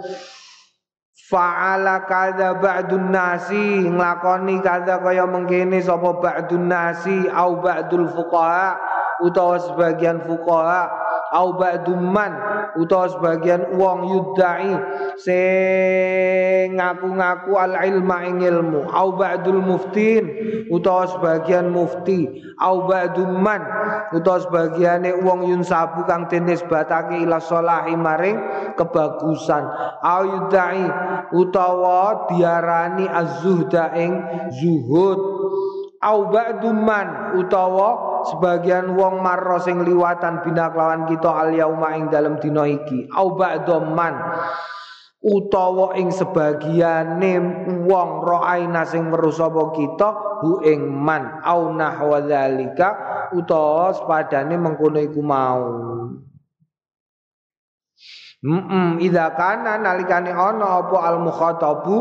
Fa'ala 1.30 2.04
kadza 2.10 2.58
ba'dun 2.58 3.14
nasi 3.14 3.88
nglakoni 3.88 4.60
kadza 4.60 5.00
kaya 5.00 5.24
mengkene 5.24 5.80
sapa 5.80 6.20
ba'dun 6.20 6.68
nasi 6.68 7.30
au 7.32 7.62
ba'dul 7.62 8.12
fuqaha 8.12 8.76
utawa 9.22 9.56
sebagian 9.62 10.20
fuqaha 10.26 10.99
au 11.30 11.54
ba'dumman 11.54 12.34
utawa 12.74 13.06
sebagian 13.06 13.78
wong 13.78 14.02
yudai 14.10 14.74
sing 15.14 16.74
ngaku-ngaku 16.74 17.54
al 17.54 17.74
ilma 17.86 18.26
ing 18.26 18.42
ilmu. 18.42 18.90
Au 18.90 19.14
ba'dul 19.14 19.62
muftin 19.62 20.26
utawa 20.74 21.06
sebagian 21.06 21.70
mufti. 21.70 22.42
Au 22.58 22.90
ba'dumman 22.90 23.62
utawa 24.10 24.42
sebagiane 24.42 25.22
wong 25.22 25.46
yunsabu 25.46 26.02
kang 26.10 26.26
batake 26.26 27.22
ila 27.22 27.38
sholahi 27.38 27.94
maring 27.94 28.38
kebagusan. 28.74 29.70
Au 30.02 30.22
yudai 30.26 30.82
utawa 31.30 32.26
diarani 32.26 33.06
az-zuhda 33.06 33.94
ing 33.94 34.18
zuhud. 34.50 35.18
Au 36.02 36.32
ba'dumman 36.32 37.38
utawa 37.38 38.09
sebagian 38.28 38.96
wong 38.98 39.24
marro 39.24 39.56
sing 39.62 39.80
liwatan 39.84 40.44
bina 40.44 40.68
kelawan 40.68 41.08
kita 41.08 41.30
al 41.30 41.50
yauma 41.54 41.96
ing 41.96 42.12
dalam 42.12 42.36
dina 42.36 42.68
iki. 42.68 43.08
Au 43.14 43.38
ba'dhamman 43.38 44.14
utawa 45.20 45.96
ing 46.00 46.08
sebagiane 46.08 47.36
wong 47.84 48.10
roaina 48.24 48.88
sing 48.88 49.12
weruh 49.12 49.32
sapa 49.32 49.72
kita 49.76 50.40
hu 50.44 50.60
ing 50.64 50.84
man. 50.88 51.40
Au 51.44 51.72
nahwa 51.72 52.24
dzalika 52.24 52.88
utawa 53.36 53.92
sepadane 53.94 54.56
mengkono 54.56 54.98
iku 55.00 55.20
mau 55.20 55.64
Mm 58.40 58.96
idza 59.04 59.36
kana 59.36 59.76
nalikane 59.76 60.32
ana 60.32 60.80
apa 60.80 60.96
al 61.12 61.20
mukhatabu 61.20 61.96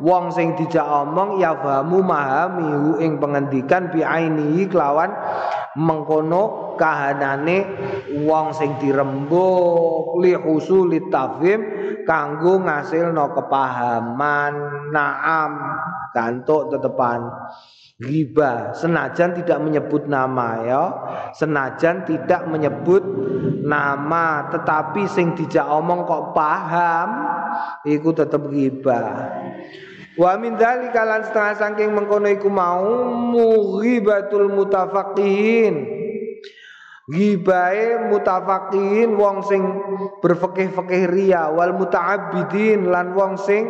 wong 0.00 0.32
sing 0.32 0.56
dijak 0.56 0.80
omong 0.80 1.36
ya 1.36 1.52
fahamu 1.60 2.00
mahami 2.00 3.04
ing 3.04 3.20
pengendikan 3.20 3.92
bi 3.92 4.00
ainihi 4.00 4.64
kelawan 4.72 5.12
mengkono 5.76 6.72
kahanane 6.80 7.68
wong 8.24 8.56
sing 8.56 8.80
dirembuk 8.80 10.24
li 10.24 10.32
usuli 10.32 11.04
tafhim 11.12 11.60
kanggo 12.08 12.64
ngasilno 12.64 13.36
kepahaman. 13.36 14.52
Naam 14.88 15.52
gantuk 16.16 16.72
tetepan 16.72 17.28
riba. 18.00 18.74
Senajan 18.74 19.38
tidak 19.38 19.58
menyebut 19.62 20.06
nama 20.10 20.48
ya. 20.66 20.84
Senajan 21.36 22.06
tidak 22.06 22.46
menyebut 22.50 23.02
nama. 23.62 24.50
Tetapi 24.50 25.06
sing 25.06 25.34
dijak 25.38 25.66
omong 25.66 26.06
kok 26.06 26.34
paham 26.34 27.08
iku 27.86 28.10
tetep 28.10 28.42
riba. 28.50 29.30
Wa 30.14 30.38
min 30.38 30.54
dzalika 30.54 31.02
lan 31.02 31.26
setengah 31.26 31.54
saking 31.58 31.90
mengkono 31.90 32.30
iku 32.30 32.46
mau 32.46 32.86
mughibatul 33.34 34.46
mutafaqihin 34.46 36.04
Gibae 37.04 38.08
mutafaqihin 38.08 39.12
wong 39.20 39.44
sing 39.44 39.60
berfikih-fikih 40.24 41.04
ria 41.04 41.52
wal 41.52 41.76
muta'abbidin 41.76 42.88
lan 42.88 43.12
wong 43.12 43.36
sing 43.36 43.68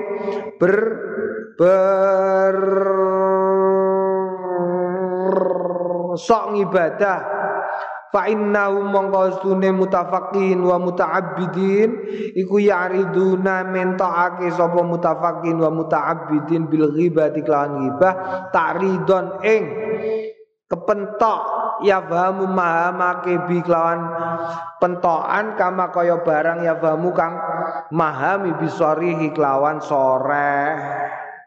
ber 0.63 0.75
ber 1.59 2.59
sok 6.17 6.57
ibadah 6.59 7.19
fa 8.15 8.31
innahu 8.31 8.87
mongko 8.87 9.43
sune 9.43 9.75
mutafaqqin 9.75 10.63
wa 10.63 10.79
muta'abbidin 10.79 11.91
iku 12.39 12.63
yariduna 12.63 13.67
mentokake 13.67 14.55
sapa 14.55 14.81
mutafaqqin 14.87 15.59
wa 15.59 15.71
muta'abbidin 15.75 16.71
bil 16.71 16.95
ghibati 16.95 17.43
kelawan 17.43 17.83
ghibah 17.83 18.15
ta'ridon 18.55 19.43
ing 19.43 19.63
kepentok. 20.71 21.67
Ya 21.83 21.99
fahamu 21.99 22.47
mahamake 22.47 23.51
bi 23.51 23.59
kelawan 23.59 23.99
pentokan 24.79 25.59
kama 25.59 25.91
kaya 25.91 26.23
barang 26.23 26.63
ya 26.63 26.79
fahamu 26.79 27.11
kang 27.11 27.35
mahami 27.91 28.55
bisorihi 28.63 29.35
kelawan 29.35 29.83
sore 29.83 30.79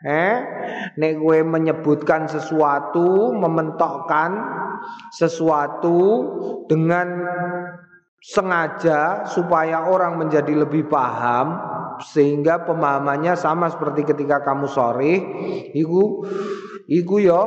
eh? 0.05 0.35
Nek 0.97 1.13
gue 1.17 1.39
menyebutkan 1.41 2.29
sesuatu 2.29 3.33
mementokkan 3.33 4.31
sesuatu 5.13 5.97
dengan 6.69 7.07
sengaja 8.21 9.29
supaya 9.29 9.87
orang 9.87 10.17
menjadi 10.17 10.65
lebih 10.65 10.89
paham 10.89 11.57
sehingga 12.01 12.65
pemahamannya 12.65 13.33
sama 13.37 13.69
seperti 13.69 14.05
ketika 14.05 14.45
kamu 14.45 14.69
sore 14.69 15.13
iku 15.73 16.25
iku 16.85 17.15
yo 17.21 17.43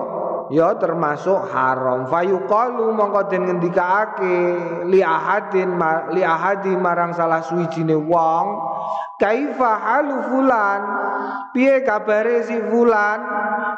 ya 0.51 0.75
termasuk 0.77 1.47
haram. 1.55 2.11
Fayuqalu 2.11 2.91
mongko 2.91 3.31
den 3.31 3.47
ngendikake 3.47 4.39
li 4.91 5.01
ahadin 5.03 6.79
marang 6.83 7.15
salah 7.15 7.41
suwijine 7.47 7.95
wong 7.95 8.47
kaifa 9.23 9.71
halu 9.79 10.17
fulan 10.27 10.81
piye 11.53 11.83
kabare 11.83 12.45
si 12.45 12.57
fulan 12.71 13.21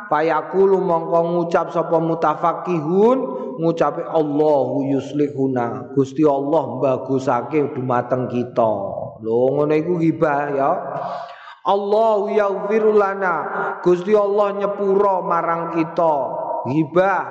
fayaqulu 0.08 0.78
mongko 0.80 1.20
ngucap 1.34 1.72
sapa 1.72 1.98
mutafaqihun 2.02 3.18
ngucape 3.60 4.02
Allahu 4.04 4.88
yuslihuna 4.92 5.92
Gusti 5.96 6.24
Allah 6.26 6.80
bagusake 6.80 7.72
dumateng 7.76 8.28
kita 8.28 8.72
lho 9.22 9.38
ngono 9.56 9.74
iku 9.76 10.00
gibah 10.00 10.40
ya 10.52 10.70
Allahu 11.62 12.34
yaghfiru 12.34 12.96
lana 12.96 13.34
Gusti 13.80 14.12
Allah 14.16 14.58
nyepuro 14.58 15.22
marang 15.22 15.70
kita 15.76 16.14
Hibah. 16.62 17.22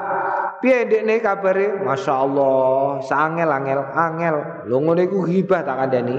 Piye 0.59 0.85
ndekne 0.85 1.23
kabare? 1.23 1.81
Masyaallah, 1.81 3.01
sangel 3.01 3.49
angel 3.49 3.81
angel. 3.95 4.35
Lho 4.67 4.77
ngene 4.83 5.07
iku 5.07 5.23
hibah 5.25 5.63
tak 5.63 5.77
kandhani. 5.79 6.17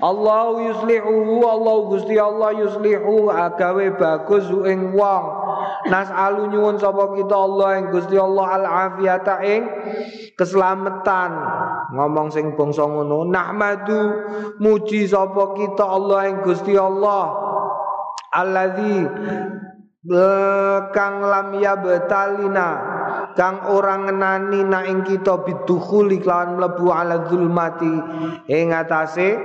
Allah 0.00 0.64
yuslihu 0.64 1.44
Allah 1.44 1.76
Gusti 1.92 2.16
Allah 2.16 2.56
yuslihu. 2.56 3.28
Agawe 3.28 4.00
bagus 4.00 4.48
ing 4.64 4.96
wong. 4.96 5.24
Nas'alu 5.92 6.52
nyuwun 6.52 6.80
sapa 6.80 7.12
kita 7.16 7.36
Allah 7.36 7.68
ing 7.80 7.86
Gusti 7.92 8.16
Allah 8.16 8.46
al 8.60 8.64
afiyata 8.64 9.44
ing 9.44 9.62
keselamatan. 10.40 11.30
Ngomong 11.92 12.32
sing 12.32 12.56
bangsa 12.56 12.88
ngono 12.88 13.28
nahmadu 13.28 14.00
muji 14.56 15.04
sapa 15.04 15.52
kita 15.52 15.84
Allah 15.84 16.32
ing 16.32 16.36
Gusti 16.44 16.76
Allah 16.80 17.24
alladzi 18.30 19.04
kang 20.96 21.16
lam 21.20 21.60
ya 21.60 21.76
betalina 21.76 22.68
kang 23.36 23.68
orang 23.68 24.08
ngenani 24.08 24.64
na 24.64 24.80
ing 24.88 25.04
kita 25.04 25.44
bidukhuli 25.44 26.24
kelawan 26.24 26.56
mlebu 26.56 26.88
ala 26.88 27.28
zulmati. 27.28 27.94
Ing 28.48 28.72
atase 28.72 29.36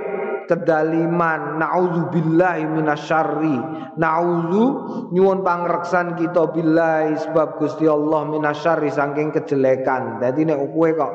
kedaliman. 0.46 1.60
Naudzubillahi 1.60 2.64
minasyarri. 2.70 3.58
Naudzu 3.98 4.64
nyuwun 5.12 5.42
pangreksan 5.42 6.16
kita 6.16 6.50
billahi 6.54 7.18
sebab 7.20 7.58
Gusti 7.58 7.84
Allah 7.90 8.24
minasyarri 8.26 8.90
saking 8.90 9.34
kejelekan. 9.34 10.22
Dadi 10.22 10.46
nek 10.46 10.62
kowe 10.70 10.88
kok 10.94 11.12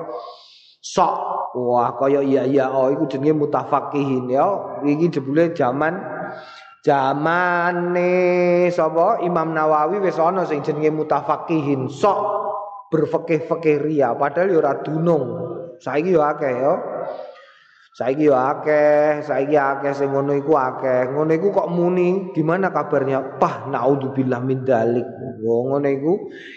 sok 0.82 1.16
wah 1.54 1.94
kaya 1.94 2.26
iya 2.26 2.42
iya 2.48 2.66
oh 2.74 2.92
iku 2.92 3.08
jenenge 3.08 3.48
mutafakihin 3.48 4.30
ya. 4.30 4.80
Iki 4.84 5.08
jebule 5.20 5.56
zaman 5.56 5.98
Zamane 6.82 8.74
sapa? 8.74 9.22
Imam 9.22 9.54
Nawawi 9.54 10.02
wis 10.02 10.18
ana 10.18 10.50
sing 10.50 10.66
jenenge 10.66 10.90
mutafaqihin. 10.90 11.94
Sok 11.94 12.20
berfikih-fikih 12.90 13.78
ria 13.86 14.18
padahal 14.18 14.50
ya 14.50 14.58
ora 14.58 14.74
dunung. 14.82 15.26
Saiki 15.78 16.18
ya 16.18 16.34
akeh 16.34 16.50
ya. 16.50 16.74
Saiki 18.02 18.34
ya 18.34 18.58
akeh, 18.58 19.22
saiki 19.22 19.54
akeh 19.54 19.94
sing 19.94 20.10
ngono 20.10 20.34
iku 20.34 20.58
akeh. 20.58 21.14
Ngono 21.14 21.38
iku 21.38 21.54
kok 21.54 21.70
muni 21.70 22.34
gimana 22.34 22.74
kabarnya? 22.74 23.38
Pah 23.38 23.70
naudzubillah 23.70 24.42
min 24.42 24.66
dalik. 24.66 25.06
Wong 25.46 25.70
ngono 25.70 25.86
iku 25.86 26.14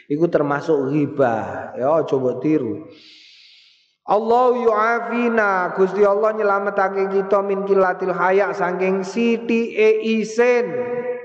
iku 0.09 0.25
termasuk 0.33 0.89
ghibah. 0.89 1.77
Ya 1.77 2.01
coba 2.09 2.41
tiru. 2.41 2.89
Allah 4.05 4.47
yu'afina 4.57 5.73
Gusti 5.77 6.05
Allah 6.05 6.33
nyelametake 6.37 7.09
kita 7.13 7.41
min 7.41 7.69
kilatil 7.69 8.13
haya 8.13 8.53
saking 8.53 9.01
siti 9.01 9.73
e 9.73 10.21
isen 10.21 10.69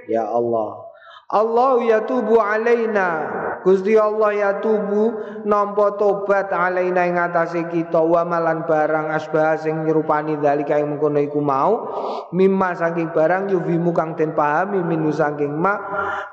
ya 0.08 0.24
Allah 0.24 0.89
Allah 1.30 1.78
ya 1.86 2.00
tubu 2.10 2.42
alaina. 2.42 3.38
Gusti 3.62 3.94
Allah 3.94 4.32
ya 4.34 4.52
tubu 4.64 5.14
nampa 5.46 5.94
tobat 6.00 6.50
alaina 6.50 7.06
ing 7.06 7.22
atase 7.22 7.70
kita. 7.70 8.02
Wa 8.02 8.26
malan 8.26 8.66
barang 8.66 9.14
asbah 9.14 9.62
sing 9.62 9.86
nyerupani 9.86 10.42
dalika 10.42 10.82
ing 10.82 10.90
mengkono 10.90 11.22
iku 11.22 11.38
mau. 11.38 11.86
Mimma 12.34 12.74
saking 12.74 13.14
barang 13.14 13.54
yufimu 13.54 13.94
kang 13.94 14.18
den 14.18 14.34
pahami 14.34 14.82
minu 14.82 15.14
saking 15.14 15.54
ma 15.54 15.78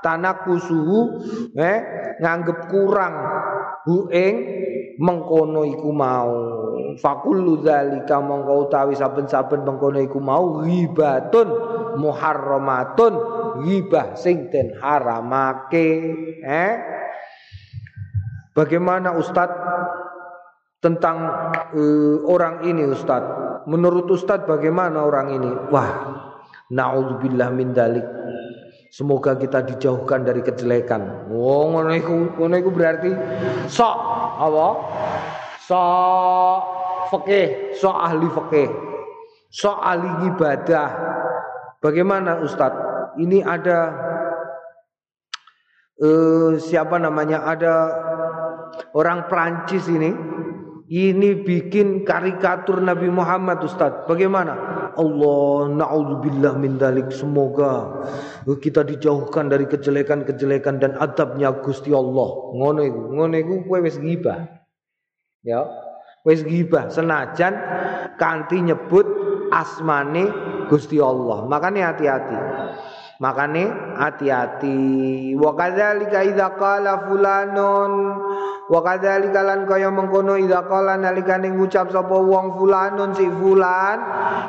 tanak 0.00 0.48
kusuhu 0.48 1.20
eh 1.60 1.78
nganggep 2.24 2.72
kurang 2.72 3.14
hu 3.84 4.08
ing 4.08 4.34
mengkono 4.96 5.60
iku 5.68 5.92
mau. 5.92 6.32
Fakullu 6.96 7.60
dzalika 7.60 8.16
mongko 8.24 8.70
utawi 8.70 8.96
saben-saben 8.96 9.60
mengkono 9.60 10.00
iku 10.00 10.16
mau 10.24 10.64
ghibatun 10.64 11.48
muharramatun 11.96 13.14
ghibah 13.64 14.14
sing 14.14 14.52
den 14.52 14.76
haramake 14.78 15.88
eh 16.44 16.74
bagaimana 18.52 19.16
Ustadz 19.16 19.56
tentang 20.84 21.16
uh, 21.72 22.16
orang 22.28 22.68
ini 22.68 22.84
Ustadz 22.86 23.64
menurut 23.66 24.06
Ustadz 24.12 24.46
bagaimana 24.46 25.02
orang 25.02 25.34
ini 25.34 25.50
wah 25.72 25.90
naudzubillah 26.70 27.50
min 27.50 27.72
dalik 27.72 28.06
Semoga 28.96 29.36
kita 29.36 29.60
dijauhkan 29.60 30.24
dari 30.24 30.40
kejelekan. 30.40 31.28
Oh, 31.28 31.68
ngono 31.68 31.92
iku, 31.92 32.32
ngono 32.40 32.56
iku 32.56 32.72
berarti 32.72 33.12
sok 33.68 33.96
apa? 34.40 34.68
Sok 35.68 36.60
fikih, 37.12 37.76
sok 37.76 37.92
ahli 37.92 38.24
fikih, 38.24 38.68
sok 39.52 39.76
ahli 39.84 40.32
ibadah. 40.32 40.88
Bagaimana 41.80 42.40
Ustadz? 42.40 43.16
Ini 43.16 43.44
ada 43.44 43.78
uh, 46.00 46.56
siapa 46.60 47.00
namanya? 47.00 47.44
Ada 47.44 47.74
orang 48.92 49.28
Prancis 49.28 49.88
ini. 49.88 50.12
Ini 50.86 51.42
bikin 51.42 52.06
karikatur 52.06 52.78
Nabi 52.78 53.10
Muhammad 53.10 53.58
Ustadz. 53.66 54.06
Bagaimana? 54.06 54.76
Allah 54.96 55.76
naudzubillah 55.76 56.56
min 56.56 56.80
dalik 56.80 57.12
semoga 57.12 58.02
kita 58.48 58.82
dijauhkan 58.82 59.52
dari 59.52 59.68
kejelekan-kejelekan 59.68 60.80
dan 60.80 60.96
adabnya 60.96 61.52
Gusti 61.60 61.92
Allah 61.92 62.28
ngono 62.56 62.80
iku 62.80 63.00
ngono 63.12 63.34
iku 63.36 63.54
kowe 63.68 63.78
wis 63.84 64.00
ghibah 64.00 64.48
ya 65.44 65.68
wis 66.24 66.42
ghibah 66.42 66.88
senajan 66.88 67.54
kanthi 68.16 68.64
nyebut 68.64 69.04
asmane 69.52 70.32
Gusti 70.68 70.98
Allah. 71.00 71.46
Makanya 71.46 71.94
hati-hati. 71.94 72.38
Makanya 73.16 73.96
hati-hati. 73.96 75.32
Wa 75.40 75.56
kadzalika 75.56 76.20
idza 76.20 76.52
qala 76.60 77.08
fulanun. 77.08 77.92
Wa 78.68 78.82
kadzalika 78.82 79.40
lan 79.40 79.64
kaya 79.64 79.88
mengkono 79.88 80.36
idza 80.36 80.68
qala 80.68 81.00
nalikane 81.00 81.48
ngucap 81.54 81.88
sapa 81.88 82.12
wong 82.12 82.60
fulanun 82.60 83.14
si 83.14 83.24
fulan 83.24 83.98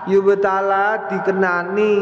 yubtala 0.10 1.06
dikenani 1.06 1.94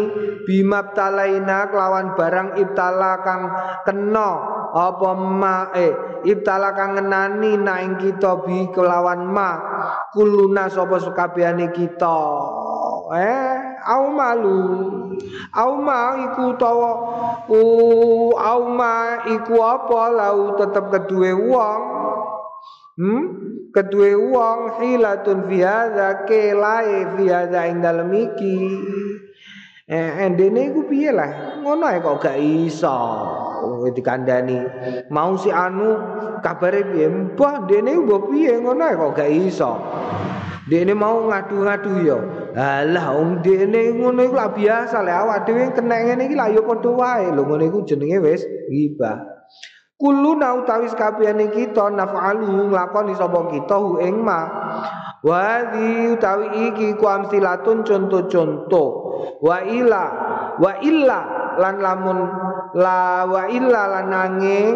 bimab 0.48 0.96
talaina 0.96 1.68
kelawan 1.68 2.16
barang 2.16 2.56
ibtala 2.56 3.20
kang 3.20 3.44
kena 3.84 4.32
apa 4.72 5.12
ma 5.12 5.76
eh 5.76 6.24
ibtala 6.24 6.72
kang 6.72 6.96
ngenani 6.96 7.60
na 7.60 7.84
ing 7.84 8.00
kita 8.00 8.42
bi 8.42 8.74
kelawan 8.74 9.28
ma. 9.28 9.52
Kuluna 10.16 10.72
sapa 10.72 10.98
sekabehane 10.98 11.70
kita. 11.76 12.22
Eh 13.12 13.65
au 13.86 14.10
malu 14.10 14.62
au 15.54 15.72
ma 15.80 16.18
iku 16.26 16.58
tawa 16.58 16.92
au 18.34 18.62
ma 18.74 19.22
iku 19.30 19.56
apa 19.62 20.02
lau 20.10 20.58
tetep 20.58 20.86
kedue 20.90 21.32
wong 21.34 21.82
Hmm? 22.96 23.28
Kedua 23.76 24.16
wong 24.16 24.60
hilatun 24.80 25.52
fi 25.52 25.60
hadza 25.60 26.24
kelai 26.24 27.12
fi 27.12 27.24
hadza 27.28 27.68
ing 27.68 27.84
dalem 27.84 28.08
iki. 28.08 28.56
Eh 29.84 30.24
endene 30.24 30.72
iku 30.72 30.88
piye 30.88 31.12
lah? 31.12 31.60
Ngono 31.60 31.84
ae 31.92 32.00
kok 32.00 32.24
gak 32.24 32.40
iso. 32.40 32.96
dikandani 33.66 34.62
mau 35.10 35.34
si 35.38 35.50
anu 35.50 35.98
kabare 36.46 36.86
piye 36.86 37.10
mbah 37.10 37.66
dene 37.66 37.98
mbah 37.98 38.22
piye 38.30 38.62
ngono 38.62 38.84
ae 38.86 38.96
kok 38.96 39.12
gak 39.18 39.32
iso 39.32 39.72
dene 40.70 40.94
mau 40.94 41.26
ngadu-ngadu 41.30 41.94
ya 42.06 42.18
alah 42.56 43.06
wong 43.12 43.44
dene 43.44 44.00
ngono 44.00 44.24
iku 44.24 44.36
lah 44.36 44.50
biasa 44.56 45.04
lek 45.04 45.16
awak 45.16 45.38
dhewe 45.44 45.76
kena 45.76 45.96
ngene 46.08 46.32
iki 46.32 46.36
lah 46.40 46.48
ya 46.48 46.64
padha 46.64 46.90
wae 46.90 47.28
lho 47.36 47.42
ngono 47.44 47.64
iku 47.68 47.80
jenenge 47.84 48.18
wis 48.24 48.42
ghibah 48.72 49.36
Kuluna 49.96 50.60
utawi 50.60 50.92
sakabehane 50.92 51.56
kita 51.56 51.88
naf'alu 51.88 52.68
nglakoni 52.68 53.16
sapa 53.16 53.48
kita 53.48 53.80
hu 53.80 54.04
ing 54.04 54.20
ma. 54.20 54.44
Wa 55.24 55.72
utawi 56.12 56.68
iki 56.68 57.00
ku 57.00 57.08
amsilatun 57.08 57.88
contoh-contoh. 57.88 58.90
Wa 59.40 59.64
ila 59.64 60.06
wa 60.60 60.72
illa 60.84 61.20
lan 61.56 61.76
lamun 61.80 62.20
la 62.76 63.24
wa 63.24 63.48
illa 63.48 63.82
lan 63.88 64.06
nanging 64.12 64.76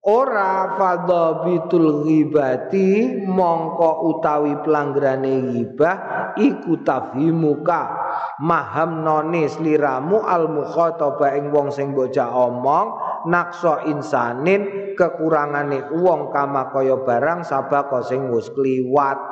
ora 0.00 0.80
fadhabitul 0.80 2.08
ghibati 2.08 3.20
mongko 3.28 3.90
utawi 4.16 4.56
pelanggarane 4.64 5.52
ghibah 5.52 5.96
iku 6.40 6.80
tafhimuka. 6.80 8.08
Maham 8.40 9.04
nonis 9.04 9.60
liramu 9.60 10.24
al 10.24 10.48
mukhataba 10.48 11.36
ing 11.36 11.52
wong 11.52 11.68
sing 11.68 11.92
bocah 11.92 12.32
omong 12.32 13.10
nakso 13.28 13.84
insanin 13.84 14.94
kekurangane 14.96 15.92
uang 15.92 16.32
kama 16.32 16.72
kaya 16.72 16.96
barang 17.04 17.44
sabaka 17.44 18.00
sing 18.00 18.32
wis 18.32 18.48
kliwat 18.56 19.29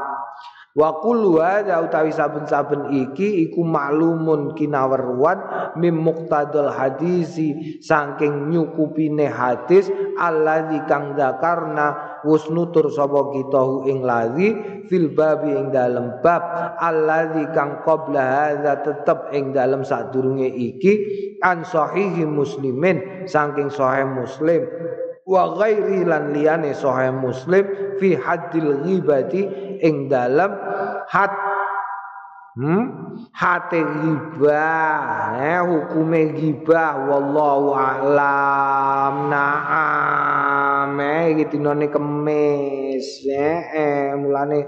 wa 0.78 1.02
kullu 1.02 1.42
hadza 1.42 1.82
utawi 1.82 2.14
saben-saben 2.14 2.94
iki 2.94 3.50
iku 3.50 3.66
maklumun 3.66 4.54
kinaweruan 4.54 5.42
mim 5.74 5.98
muqtadal 5.98 6.70
hadisi 6.70 7.82
saking 7.82 8.54
nyukupine 8.54 9.26
hadis 9.26 9.90
alladzi 10.22 10.78
kang 10.86 11.18
dzakarna 11.18 12.22
wus 12.22 12.46
nutur 12.46 12.94
sapa 12.94 13.34
kita 13.34 13.90
ing 13.90 14.06
lazi 14.06 14.54
fil 14.86 15.10
babi 15.10 15.50
ing 15.50 15.74
dalem 15.74 16.22
bab 16.22 16.46
alladzi 16.78 17.50
kang 17.50 17.82
qabla 17.82 18.22
hadza 18.22 18.78
tetep 18.86 19.34
ing 19.34 19.50
dalem 19.50 19.82
sadurunge 19.82 20.46
iki 20.46 20.94
an 21.42 21.66
sahihi 21.66 22.22
muslimin 22.22 23.26
saking 23.26 23.66
sahih 23.66 24.06
muslim 24.06 24.62
wa 25.28 25.58
ghairi 25.60 26.08
lan 26.08 26.32
liyane 26.32 26.72
sahih 26.72 27.12
muslim 27.12 27.66
fi 28.00 28.16
haddil 28.16 28.80
ghibati 28.80 29.67
ing 29.82 30.10
dalam 30.10 30.50
had 31.08 31.32
hmm? 32.58 32.84
Hate 33.34 33.80
ghibah 33.82 35.34
eh 35.38 35.60
hukume 35.62 36.34
ghibah. 36.34 37.06
Wallahu 37.06 37.74
a'lam. 37.74 39.14
Na'am 39.30 40.92
eh 40.98 41.22
iki 41.34 41.44
dinone 41.54 41.86
kemis 41.90 43.26
eh, 43.26 43.58
eh 43.74 44.14
mulane 44.18 44.66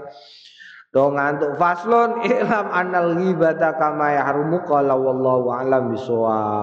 Do 0.91 1.07
ngantuk. 1.15 1.55
Faslon 1.55 2.19
ilam 2.27 2.67
anal 2.67 3.15
ghibata 3.15 3.79
kama 3.79 4.11
yahrumu. 4.11 4.67
Qala 4.67 4.91
wallahu 4.95 5.47
a'lam 5.55 5.95
bisawab 5.95 6.61